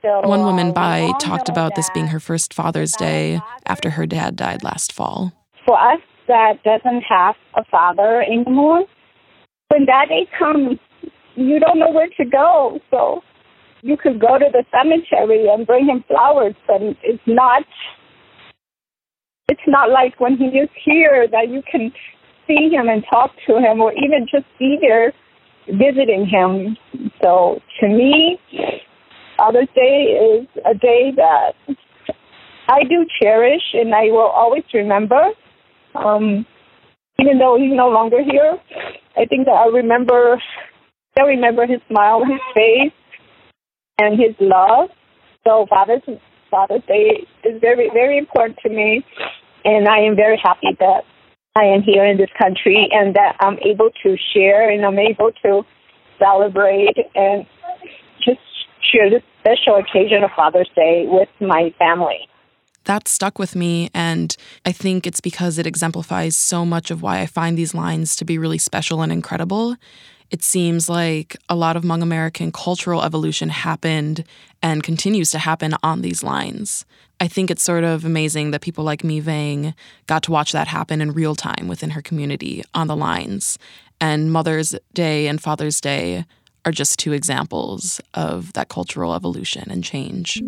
So, 0.03 0.21
One 0.29 0.45
woman, 0.45 0.69
uh, 0.69 0.73
Bai, 0.73 1.13
talked 1.21 1.49
about 1.49 1.75
this 1.75 1.89
being 1.95 2.09
her 2.09 2.21
first 2.21 2.53
Father's 2.53 2.93
Day 2.93 3.41
after 3.65 3.89
her 3.89 4.05
dad 4.05 4.37
died 4.37 4.63
last 4.63 4.93
fall. 4.93 5.33
For 5.65 5.81
us 5.81 6.01
that 6.29 6.63
doesn't 6.63 7.03
have 7.09 7.37
a 7.55 7.65
father 7.71 8.21
anymore, 8.21 8.85
when 9.69 9.87
that 9.87 10.09
day 10.11 10.29
comes, 10.39 10.79
you 11.35 11.61
don't 11.61 11.79
know 11.79 11.91
where 11.91 12.09
to 12.19 12.25
go. 12.27 12.79
So, 12.91 13.23
you 13.81 13.97
could 13.97 14.21
go 14.21 14.39
to 14.39 14.49
the 14.53 14.65
cemetery 14.71 15.49
and 15.49 15.67
bring 15.67 15.87
him 15.87 16.05
flowers, 16.07 16.55
but 16.67 16.83
it's 17.03 17.23
not 17.27 17.65
it's 19.51 19.67
not 19.67 19.91
like 19.91 20.19
when 20.21 20.37
he 20.37 20.47
is 20.47 20.69
here 20.85 21.27
that 21.29 21.49
you 21.49 21.61
can 21.71 21.93
see 22.47 22.71
him 22.71 22.89
and 22.89 23.05
talk 23.11 23.33
to 23.49 23.59
him 23.59 23.81
or 23.81 23.93
even 23.93 24.27
just 24.31 24.47
be 24.61 24.79
there 24.81 25.13
visiting 25.67 26.25
him. 26.25 26.77
So 27.21 27.59
to 27.81 27.89
me, 27.89 28.39
Father's 29.37 29.69
Day 29.75 30.15
is 30.15 30.47
a 30.65 30.75
day 30.75 31.11
that 31.17 31.53
I 32.69 32.85
do 32.85 33.05
cherish 33.21 33.75
and 33.75 33.93
I 33.93 34.05
will 34.05 34.31
always 34.31 34.63
remember. 34.73 35.31
Um, 35.97 36.47
even 37.19 37.39
though 37.39 37.59
he's 37.59 37.77
no 37.77 37.89
longer 37.89 38.23
here, 38.23 38.57
I 39.17 39.25
think 39.27 39.47
that 39.47 39.53
I 39.53 39.67
remember 39.67 40.41
I 41.19 41.23
remember 41.23 41.67
his 41.67 41.81
smile 41.91 42.23
his 42.25 42.41
face 42.55 42.93
and 43.99 44.19
his 44.19 44.35
love. 44.39 44.91
So 45.45 45.67
Father's 45.69 46.03
Father's 46.51 46.83
Day 46.87 47.27
is 47.45 47.61
very, 47.61 47.91
very 47.93 48.19
important 48.19 48.59
to 48.63 48.69
me. 48.69 49.05
And 49.65 49.89
I 49.89 50.01
am 50.01 50.17
very 50.17 50.39
happy 50.43 50.77
that 50.79 51.05
I 51.57 51.65
am 51.65 51.83
here 51.83 52.05
in 52.05 52.17
this 52.17 52.31
country 52.39 52.89
and 52.93 53.15
that 53.15 53.37
I'm 53.41 53.59
able 53.59 53.91
to 54.03 54.17
share 54.33 54.71
and 54.71 54.85
I'm 54.85 54.99
able 54.99 55.33
to 55.43 55.63
celebrate 56.19 56.97
and 57.15 57.47
just 58.25 58.41
share 58.93 59.11
this 59.11 59.23
special 59.41 59.77
occasion 59.77 60.23
of 60.23 60.31
Father's 60.37 60.71
Day 60.77 61.07
with 61.09 61.29
my 61.41 61.75
family. 61.79 62.29
That 62.85 63.09
stuck 63.09 63.39
with 63.39 63.55
me, 63.55 63.91
and 63.95 64.35
I 64.65 64.73
think 64.73 65.07
it's 65.07 65.21
because 65.21 65.59
it 65.59 65.67
exemplifies 65.67 66.37
so 66.37 66.65
much 66.65 66.91
of 66.91 67.03
why 67.03 67.21
I 67.21 67.27
find 67.27 67.57
these 67.57 67.75
lines 67.75 68.17
to 68.17 68.25
be 68.25 68.39
really 68.39 68.59
special 68.59 69.03
and 69.03 69.13
incredible. 69.13 69.77
It 70.31 70.43
seems 70.43 70.89
like 70.89 71.37
a 71.49 71.57
lot 71.57 71.77
of 71.77 71.83
Hmong 71.83 72.03
American 72.03 72.53
cultural 72.53 73.03
evolution 73.03 73.49
happened 73.49 74.25
and 74.63 74.83
continues 74.83 75.31
to 75.33 75.39
happen 75.39 75.75
on 75.83 76.03
these 76.03 76.23
lines. 76.23 76.85
I 77.21 77.29
think 77.29 77.51
it's 77.51 77.63
sort 77.63 77.85
of 77.85 78.05
amazing 78.05 78.51
that 78.53 78.63
people 78.63 78.85
like 78.85 79.05
Mi 79.05 79.21
Vang 79.21 79.75
got 80.07 80.23
to 80.25 80.31
watch 80.31 80.53
that 80.53 80.69
happen 80.69 81.01
in 81.01 81.13
real 81.13 81.35
time 81.35 81.69
within 81.69 81.91
her 81.91 82.03
community 82.03 82.63
on 82.73 82.87
the 82.87 82.97
lines. 82.97 83.59
And 84.01 84.33
Mother's 84.33 84.75
Day 84.95 85.27
and 85.27 85.41
Father's 85.41 85.81
Day 85.81 86.25
are 86.65 86.73
just 86.73 86.99
two 86.99 87.13
examples 87.13 88.01
of 88.15 88.53
that 88.55 88.69
cultural 88.69 89.15
evolution 89.15 89.71
and 89.71 89.85
change. 89.85 90.43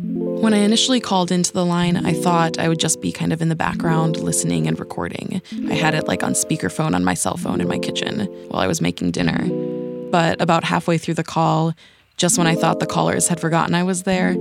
When 0.00 0.54
I 0.54 0.58
initially 0.58 1.00
called 1.00 1.32
into 1.32 1.52
the 1.52 1.64
line, 1.64 1.96
I 1.96 2.12
thought 2.12 2.56
I 2.58 2.68
would 2.68 2.78
just 2.78 3.00
be 3.00 3.10
kind 3.10 3.32
of 3.32 3.42
in 3.42 3.48
the 3.48 3.56
background 3.56 4.16
listening 4.18 4.68
and 4.68 4.78
recording. 4.78 5.42
I 5.68 5.74
had 5.74 5.94
it 5.94 6.06
like 6.06 6.22
on 6.22 6.34
speakerphone 6.34 6.94
on 6.94 7.04
my 7.04 7.14
cell 7.14 7.36
phone 7.36 7.60
in 7.60 7.66
my 7.66 7.78
kitchen 7.78 8.26
while 8.48 8.62
I 8.62 8.68
was 8.68 8.80
making 8.80 9.10
dinner. 9.10 9.48
But 10.10 10.40
about 10.40 10.62
halfway 10.62 10.98
through 10.98 11.14
the 11.14 11.24
call, 11.24 11.74
just 12.16 12.38
when 12.38 12.46
I 12.46 12.54
thought 12.54 12.78
the 12.78 12.86
callers 12.86 13.26
had 13.26 13.40
forgotten 13.40 13.74
I 13.74 13.82
was 13.82 14.04
there, 14.04 14.34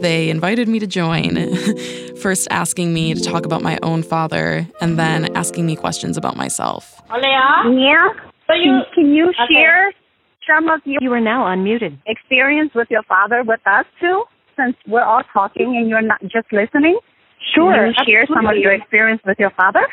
they 0.00 0.30
invited 0.30 0.66
me 0.68 0.80
to 0.80 0.86
join. 0.86 1.54
First 2.16 2.48
asking 2.50 2.92
me 2.92 3.14
to 3.14 3.20
talk 3.20 3.46
about 3.46 3.62
my 3.62 3.78
own 3.84 4.02
father, 4.02 4.66
and 4.80 4.98
then 4.98 5.34
asking 5.36 5.64
me 5.64 5.76
questions 5.76 6.16
about 6.16 6.36
myself. 6.36 7.00
Yeah. 7.22 8.08
So 8.48 8.54
you 8.54 8.80
can 8.94 9.14
you 9.14 9.32
share 9.48 9.92
some 10.46 10.68
of 10.68 10.80
your 10.84 11.00
You 11.00 11.12
are 11.12 11.20
now 11.20 11.44
unmuted. 11.44 11.98
experience 12.06 12.72
with 12.74 12.88
your 12.90 13.02
father 13.04 13.42
with 13.44 13.60
us 13.66 13.86
too? 14.00 14.24
Since 14.56 14.76
we're 14.86 15.02
all 15.02 15.22
talking 15.32 15.76
and 15.76 15.88
you're 15.88 16.02
not 16.02 16.20
just 16.22 16.52
listening. 16.52 16.98
Can 17.54 17.64
you 17.64 17.92
share 18.06 18.26
some 18.26 18.46
of 18.46 18.56
your 18.56 18.72
experience 18.72 19.20
with 19.24 19.38
your 19.38 19.50
father? 19.50 19.86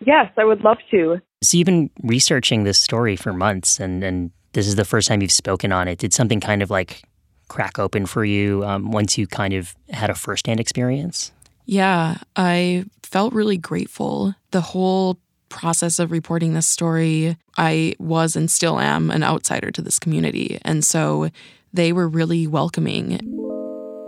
Yes, 0.00 0.30
I 0.36 0.44
would 0.44 0.60
love 0.62 0.78
to. 0.90 1.20
So 1.42 1.56
you've 1.56 1.66
been 1.66 1.90
researching 2.02 2.64
this 2.64 2.78
story 2.78 3.16
for 3.16 3.32
months, 3.32 3.78
and, 3.78 4.02
and 4.02 4.30
this 4.52 4.66
is 4.66 4.76
the 4.76 4.84
first 4.84 5.08
time 5.08 5.22
you've 5.22 5.32
spoken 5.32 5.72
on 5.72 5.88
it. 5.88 5.98
Did 5.98 6.12
something 6.12 6.40
kind 6.40 6.62
of 6.62 6.70
like 6.70 7.02
crack 7.48 7.78
open 7.78 8.06
for 8.06 8.24
you 8.24 8.64
um, 8.64 8.90
once 8.90 9.16
you 9.16 9.26
kind 9.26 9.54
of 9.54 9.74
had 9.90 10.10
a 10.10 10.14
firsthand 10.14 10.60
experience? 10.60 11.32
Yeah, 11.64 12.18
I 12.36 12.84
felt 13.02 13.32
really 13.32 13.56
grateful. 13.56 14.34
The 14.50 14.60
whole 14.60 15.18
process 15.48 15.98
of 15.98 16.10
reporting 16.10 16.54
this 16.54 16.66
story, 16.66 17.36
I 17.56 17.94
was 17.98 18.36
and 18.36 18.50
still 18.50 18.80
am 18.80 19.10
an 19.10 19.22
outsider 19.22 19.70
to 19.70 19.82
this 19.82 19.98
community. 19.98 20.58
And 20.62 20.84
so 20.84 21.30
they 21.72 21.92
were 21.92 22.08
really 22.08 22.46
welcoming. 22.46 23.20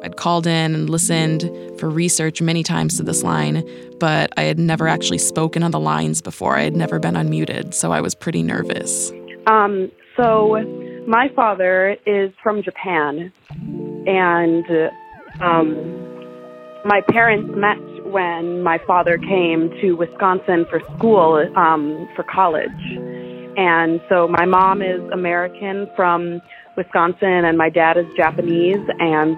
I'd 0.02 0.16
called 0.16 0.46
in 0.46 0.74
and 0.74 0.88
listened 0.88 1.50
for 1.78 1.90
research 1.90 2.40
many 2.40 2.62
times 2.62 2.96
to 2.98 3.02
this 3.02 3.22
line, 3.22 3.68
but 3.98 4.32
I 4.36 4.42
had 4.42 4.58
never 4.58 4.86
actually 4.86 5.18
spoken 5.18 5.62
on 5.62 5.72
the 5.72 5.80
lines 5.80 6.22
before. 6.22 6.56
I 6.56 6.62
had 6.62 6.76
never 6.76 6.98
been 6.98 7.14
unmuted, 7.14 7.74
so 7.74 7.90
I 7.90 8.00
was 8.00 8.14
pretty 8.14 8.42
nervous. 8.42 9.12
Um, 9.48 9.90
so, 10.16 10.56
my 11.06 11.28
father 11.34 11.96
is 12.06 12.30
from 12.42 12.62
Japan, 12.62 13.32
and 14.06 14.64
um, 15.40 15.74
my 16.84 17.00
parents 17.10 17.50
met 17.56 17.78
when 18.06 18.62
my 18.62 18.78
father 18.86 19.18
came 19.18 19.70
to 19.80 19.94
Wisconsin 19.94 20.64
for 20.70 20.80
school, 20.96 21.44
um, 21.56 22.08
for 22.14 22.22
college. 22.22 22.70
And 23.56 24.00
so, 24.08 24.28
my 24.28 24.44
mom 24.44 24.80
is 24.80 25.00
American 25.12 25.88
from 25.96 26.40
Wisconsin, 26.76 27.44
and 27.44 27.58
my 27.58 27.68
dad 27.68 27.96
is 27.96 28.06
Japanese, 28.16 28.86
and 29.00 29.36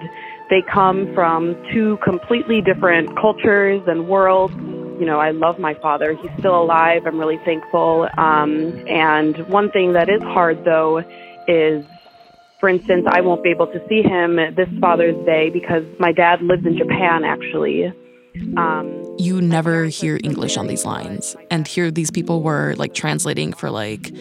they 0.51 0.61
come 0.61 1.11
from 1.15 1.55
two 1.73 1.97
completely 2.03 2.61
different 2.61 3.09
cultures 3.19 3.81
and 3.87 4.07
worlds. 4.07 4.53
You 4.99 5.05
know, 5.05 5.19
I 5.19 5.31
love 5.31 5.57
my 5.57 5.73
father. 5.75 6.13
He's 6.13 6.29
still 6.37 6.61
alive. 6.61 7.07
I'm 7.07 7.17
really 7.17 7.39
thankful. 7.43 8.07
Um, 8.17 8.85
and 8.87 9.47
one 9.47 9.71
thing 9.71 9.93
that 9.93 10.09
is 10.09 10.21
hard, 10.21 10.63
though, 10.63 10.99
is, 11.47 11.85
for 12.59 12.69
instance, 12.69 13.07
I 13.09 13.21
won't 13.21 13.43
be 13.43 13.49
able 13.49 13.67
to 13.67 13.81
see 13.87 14.03
him 14.03 14.35
this 14.35 14.69
Father's 14.79 15.15
Day 15.25 15.49
because 15.49 15.85
my 15.99 16.11
dad 16.11 16.43
lives 16.43 16.65
in 16.65 16.77
Japan, 16.77 17.23
actually. 17.23 17.91
Um, 18.57 19.15
You 19.17 19.41
never 19.41 19.85
hear 19.85 20.19
English 20.23 20.57
on 20.57 20.67
these 20.67 20.85
lines. 20.85 21.35
And 21.49 21.65
here 21.67 21.89
these 21.91 22.11
people 22.11 22.43
were 22.43 22.75
like 22.77 22.93
translating 22.93 23.53
for 23.53 23.71
like 23.71 24.11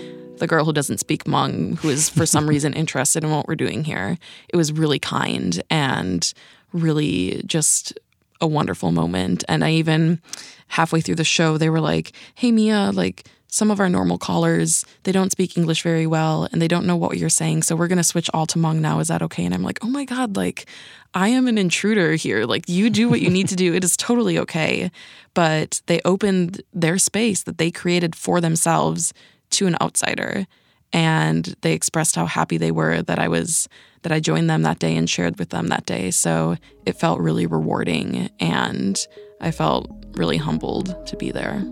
the 0.41 0.47
girl 0.47 0.65
who 0.65 0.73
doesn't 0.73 0.99
speak 0.99 1.25
Hmong, 1.25 1.79
who 1.79 1.89
is 1.89 2.09
for 2.09 2.27
some 2.27 2.49
reason 2.49 2.73
interested 2.73 3.23
in 3.23 3.31
what 3.31 3.47
we're 3.47 3.55
doing 3.55 3.85
here. 3.85 4.19
It 4.49 4.57
was 4.57 4.73
really 4.73 4.99
kind 4.99 5.63
and 5.71 6.33
really 6.73 7.43
just 7.47 7.99
a 8.41 8.47
wonderful 8.47 8.91
moment. 8.91 9.45
And 9.49 9.65
I 9.65 9.73
even 9.73 10.21
halfway 10.69 11.01
through 11.01 11.17
the 11.17 11.25
show, 11.25 11.59
they 11.59 11.71
were 11.71 11.81
like, 11.81 12.13
hey, 12.35 12.53
Mia, 12.53 12.91
like, 12.93 13.27
some 13.53 13.71
of 13.71 13.81
our 13.81 13.89
normal 13.89 14.17
callers, 14.17 14.85
they 15.03 15.13
don't 15.13 15.33
speak 15.33 15.57
English 15.57 15.83
very 15.83 16.07
well 16.07 16.49
and 16.53 16.63
they 16.63 16.69
don't 16.69 16.87
know 16.87 16.97
what 16.97 17.19
you're 17.19 17.29
saying. 17.29 17.63
So 17.63 17.75
we're 17.75 17.89
going 17.89 17.99
to 17.99 18.05
switch 18.05 18.31
all 18.33 18.47
to 18.47 18.59
Hmong 18.59 18.79
now. 18.79 19.01
Is 19.01 19.09
that 19.09 19.23
okay? 19.23 19.45
And 19.45 19.53
I'm 19.53 19.65
like, 19.65 19.81
oh 19.83 19.89
my 19.89 20.05
God, 20.05 20.37
like, 20.37 20.67
I 21.15 21.29
am 21.29 21.49
an 21.49 21.59
intruder 21.59 22.15
here. 22.15 22.45
Like, 22.45 22.69
you 22.69 22.91
do 22.91 23.09
what 23.09 23.21
you 23.21 23.29
need 23.29 23.49
to 23.49 23.57
do. 23.57 23.75
It 23.75 23.83
is 23.83 23.97
totally 23.97 24.39
okay. 24.39 24.91
But 25.35 25.83
they 25.87 26.01
opened 26.05 26.63
their 26.73 26.99
space 26.99 27.43
that 27.43 27.59
they 27.59 27.71
created 27.71 28.15
for 28.15 28.41
themselves 28.41 29.13
to 29.51 29.67
an 29.67 29.77
outsider. 29.81 30.47
And 30.93 31.55
they 31.61 31.73
expressed 31.73 32.17
how 32.17 32.27
happy 32.27 32.57
they 32.57 32.73
were 32.73 33.03
that 33.03 33.19
I 33.19 33.29
was, 33.29 33.69
that 34.03 34.13
I 34.13 34.19
joined 34.19 34.51
them 34.51 34.63
that 34.63 34.81
day 34.81 34.97
and 34.97 35.09
shared 35.09 35.39
with 35.39 35.51
them 35.51 35.69
that 35.69 35.87
day. 35.87 36.11
So 36.11 36.57
it 36.85 36.97
felt 36.99 37.21
really 37.21 37.47
rewarding. 37.47 38.31
And 38.41 38.99
I 39.41 39.53
felt 39.53 39.89
really 40.13 40.37
humbled 40.37 41.07
to 41.07 41.17
be 41.17 41.31
there. 41.31 41.63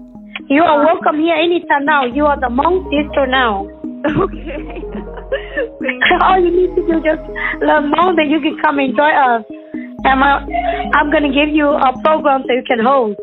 You 0.49 0.63
are 0.63 0.85
welcome 0.85 1.21
here 1.21 1.35
anytime 1.35 1.85
now. 1.85 2.07
You 2.07 2.27
are 2.27 2.39
the 2.39 2.47
Hmong 2.47 2.85
sister 2.89 3.27
now. 3.27 3.67
okay. 4.23 4.83
All 6.23 6.41
you 6.41 6.51
need 6.51 6.75
to 6.77 6.83
do 6.87 7.03
just 7.03 7.23
learn 7.61 7.93
Hmong, 7.93 8.17
then 8.17 8.31
you 8.31 8.41
can 8.41 8.57
come 8.63 8.79
and 8.79 8.97
join 8.97 9.15
us. 9.15 9.45
And 10.05 10.23
I, 10.23 10.47
I'm 10.95 11.11
going 11.11 11.25
to 11.25 11.35
give 11.35 11.49
you 11.55 11.69
a 11.69 11.93
program 12.03 12.45
so 12.47 12.53
you 12.55 12.63
can 12.67 12.79
host. 12.79 13.19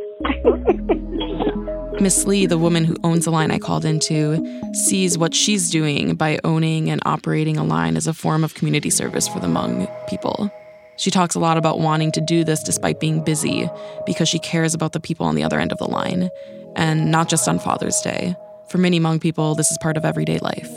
Miss 2.02 2.26
Lee, 2.26 2.46
the 2.46 2.58
woman 2.58 2.84
who 2.84 2.96
owns 3.04 3.24
the 3.24 3.32
line 3.32 3.52
I 3.52 3.58
called 3.58 3.86
into, 3.86 4.44
sees 4.74 5.18
what 5.18 5.34
she's 5.34 5.70
doing 5.70 6.16
by 6.16 6.40
owning 6.44 6.90
and 6.90 7.02
operating 7.06 7.58
a 7.58 7.64
line 7.64 7.96
as 7.96 8.06
a 8.06 8.14
form 8.14 8.44
of 8.44 8.54
community 8.54 8.90
service 8.90 9.28
for 9.28 9.40
the 9.40 9.48
Hmong 9.48 9.90
people. 10.08 10.52
She 10.98 11.10
talks 11.10 11.36
a 11.36 11.40
lot 11.40 11.58
about 11.58 11.80
wanting 11.80 12.12
to 12.12 12.22
do 12.22 12.44
this 12.44 12.62
despite 12.64 13.00
being 13.00 13.24
busy 13.24 13.70
because 14.06 14.28
she 14.28 14.40
cares 14.40 14.74
about 14.74 14.92
the 14.92 15.00
people 15.00 15.26
on 15.26 15.36
the 15.36 15.44
other 15.44 15.60
end 15.60 15.72
of 15.72 15.78
the 15.78 15.88
line, 15.88 16.30
and 16.76 17.12
not 17.12 17.30
just 17.30 17.48
on 17.48 17.60
Father's 17.60 18.00
Day. 18.02 18.36
For 18.68 18.78
many 18.78 19.00
Hmong 19.00 19.22
people, 19.22 19.56
this 19.56 19.72
is 19.72 19.78
part 19.82 19.96
of 19.96 20.04
everyday 20.04 20.40
life. 20.40 20.70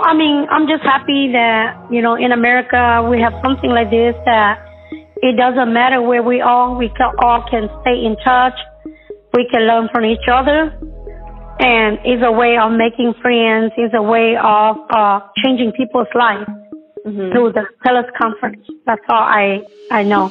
I 0.00 0.14
mean, 0.14 0.46
I'm 0.50 0.68
just 0.68 0.82
happy 0.82 1.32
that, 1.32 1.86
you 1.90 2.02
know, 2.02 2.14
in 2.14 2.32
America 2.32 3.06
we 3.10 3.20
have 3.20 3.32
something 3.42 3.70
like 3.70 3.90
this 3.90 4.14
that 4.26 4.62
it 5.22 5.36
doesn't 5.38 5.72
matter 5.72 6.02
where 6.02 6.22
we 6.22 6.42
are, 6.42 6.76
we 6.76 6.92
all 7.22 7.42
can 7.50 7.70
stay 7.80 8.04
in 8.04 8.16
touch. 8.22 8.54
We 9.36 9.46
can 9.52 9.66
learn 9.66 9.90
from 9.92 10.06
each 10.06 10.26
other. 10.32 10.72
And 11.60 11.98
it's 12.04 12.22
a 12.24 12.32
way 12.32 12.56
of 12.56 12.72
making 12.72 13.12
friends, 13.20 13.70
it's 13.76 13.94
a 13.94 14.02
way 14.02 14.34
of 14.42 14.76
uh, 14.88 15.20
changing 15.44 15.72
people's 15.72 16.08
lives 16.14 16.46
through 17.04 17.52
the 17.52 17.66
TELUS 17.86 18.10
conference. 18.20 18.66
That's 18.86 19.02
all 19.10 19.16
I, 19.16 19.60
I 19.90 20.02
know. 20.04 20.28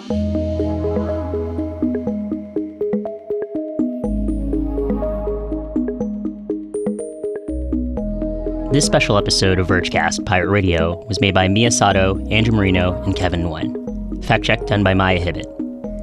This 8.71 8.85
special 8.85 9.17
episode 9.17 9.59
of 9.59 9.67
Vergecast 9.67 10.25
Pirate 10.25 10.49
Radio 10.49 11.05
was 11.05 11.21
made 11.21 11.35
by 11.35 11.47
Mia 11.47 11.69
Sato, 11.69 12.17
Andrew 12.29 12.55
Marino, 12.55 13.01
and 13.03 13.15
Kevin 13.15 13.43
Nguyen. 13.43 14.25
Fact 14.25 14.43
check 14.43 14.65
done 14.65 14.83
by 14.83 14.95
Maya 14.95 15.19
Hibbett. 15.19 15.51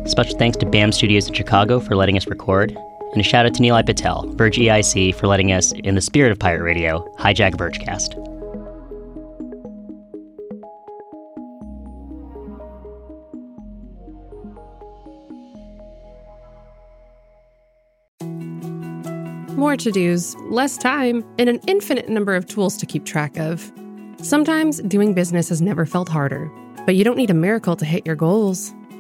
Special 0.09 0.37
thanks 0.39 0.57
to 0.59 0.67
BAM 0.67 0.91
Studios 0.91 1.29
in 1.29 1.35
Chicago 1.35 1.79
for 1.79 1.95
letting 1.95 2.17
us 2.17 2.27
record, 2.27 2.77
and 3.13 3.21
a 3.21 3.25
shout 3.25 3.47
out 3.47 3.55
to 3.55 3.63
Nilay 3.63 3.85
Patel, 3.85 4.27
Verge 4.35 4.57
EIC, 4.57 5.15
for 5.15 5.27
letting 5.27 5.53
us, 5.53 5.73
in 5.73 5.95
the 5.95 6.01
spirit 6.01 6.33
of 6.33 6.39
Pirate 6.39 6.63
Radio, 6.63 7.07
hijack 7.19 7.55
Vergecast. 7.55 8.17
More 19.57 19.77
to 19.77 19.93
dos, 19.93 20.35
less 20.51 20.77
time, 20.77 21.25
and 21.39 21.49
an 21.49 21.61
infinite 21.69 22.09
number 22.09 22.35
of 22.35 22.47
tools 22.47 22.77
to 22.79 22.87
keep 22.87 23.05
track 23.05 23.37
of. 23.37 23.71
Sometimes 24.17 24.81
doing 24.83 25.15
business 25.15 25.49
has 25.51 25.61
never 25.63 25.87
felt 25.87 26.09
harder, 26.09 26.51
but 26.85 26.97
you 26.97 27.05
don't 27.05 27.17
need 27.17 27.31
a 27.31 27.35
miracle 27.35 27.77
to 27.77 27.85
hit 27.85 28.05
your 28.05 28.17
goals. 28.17 28.75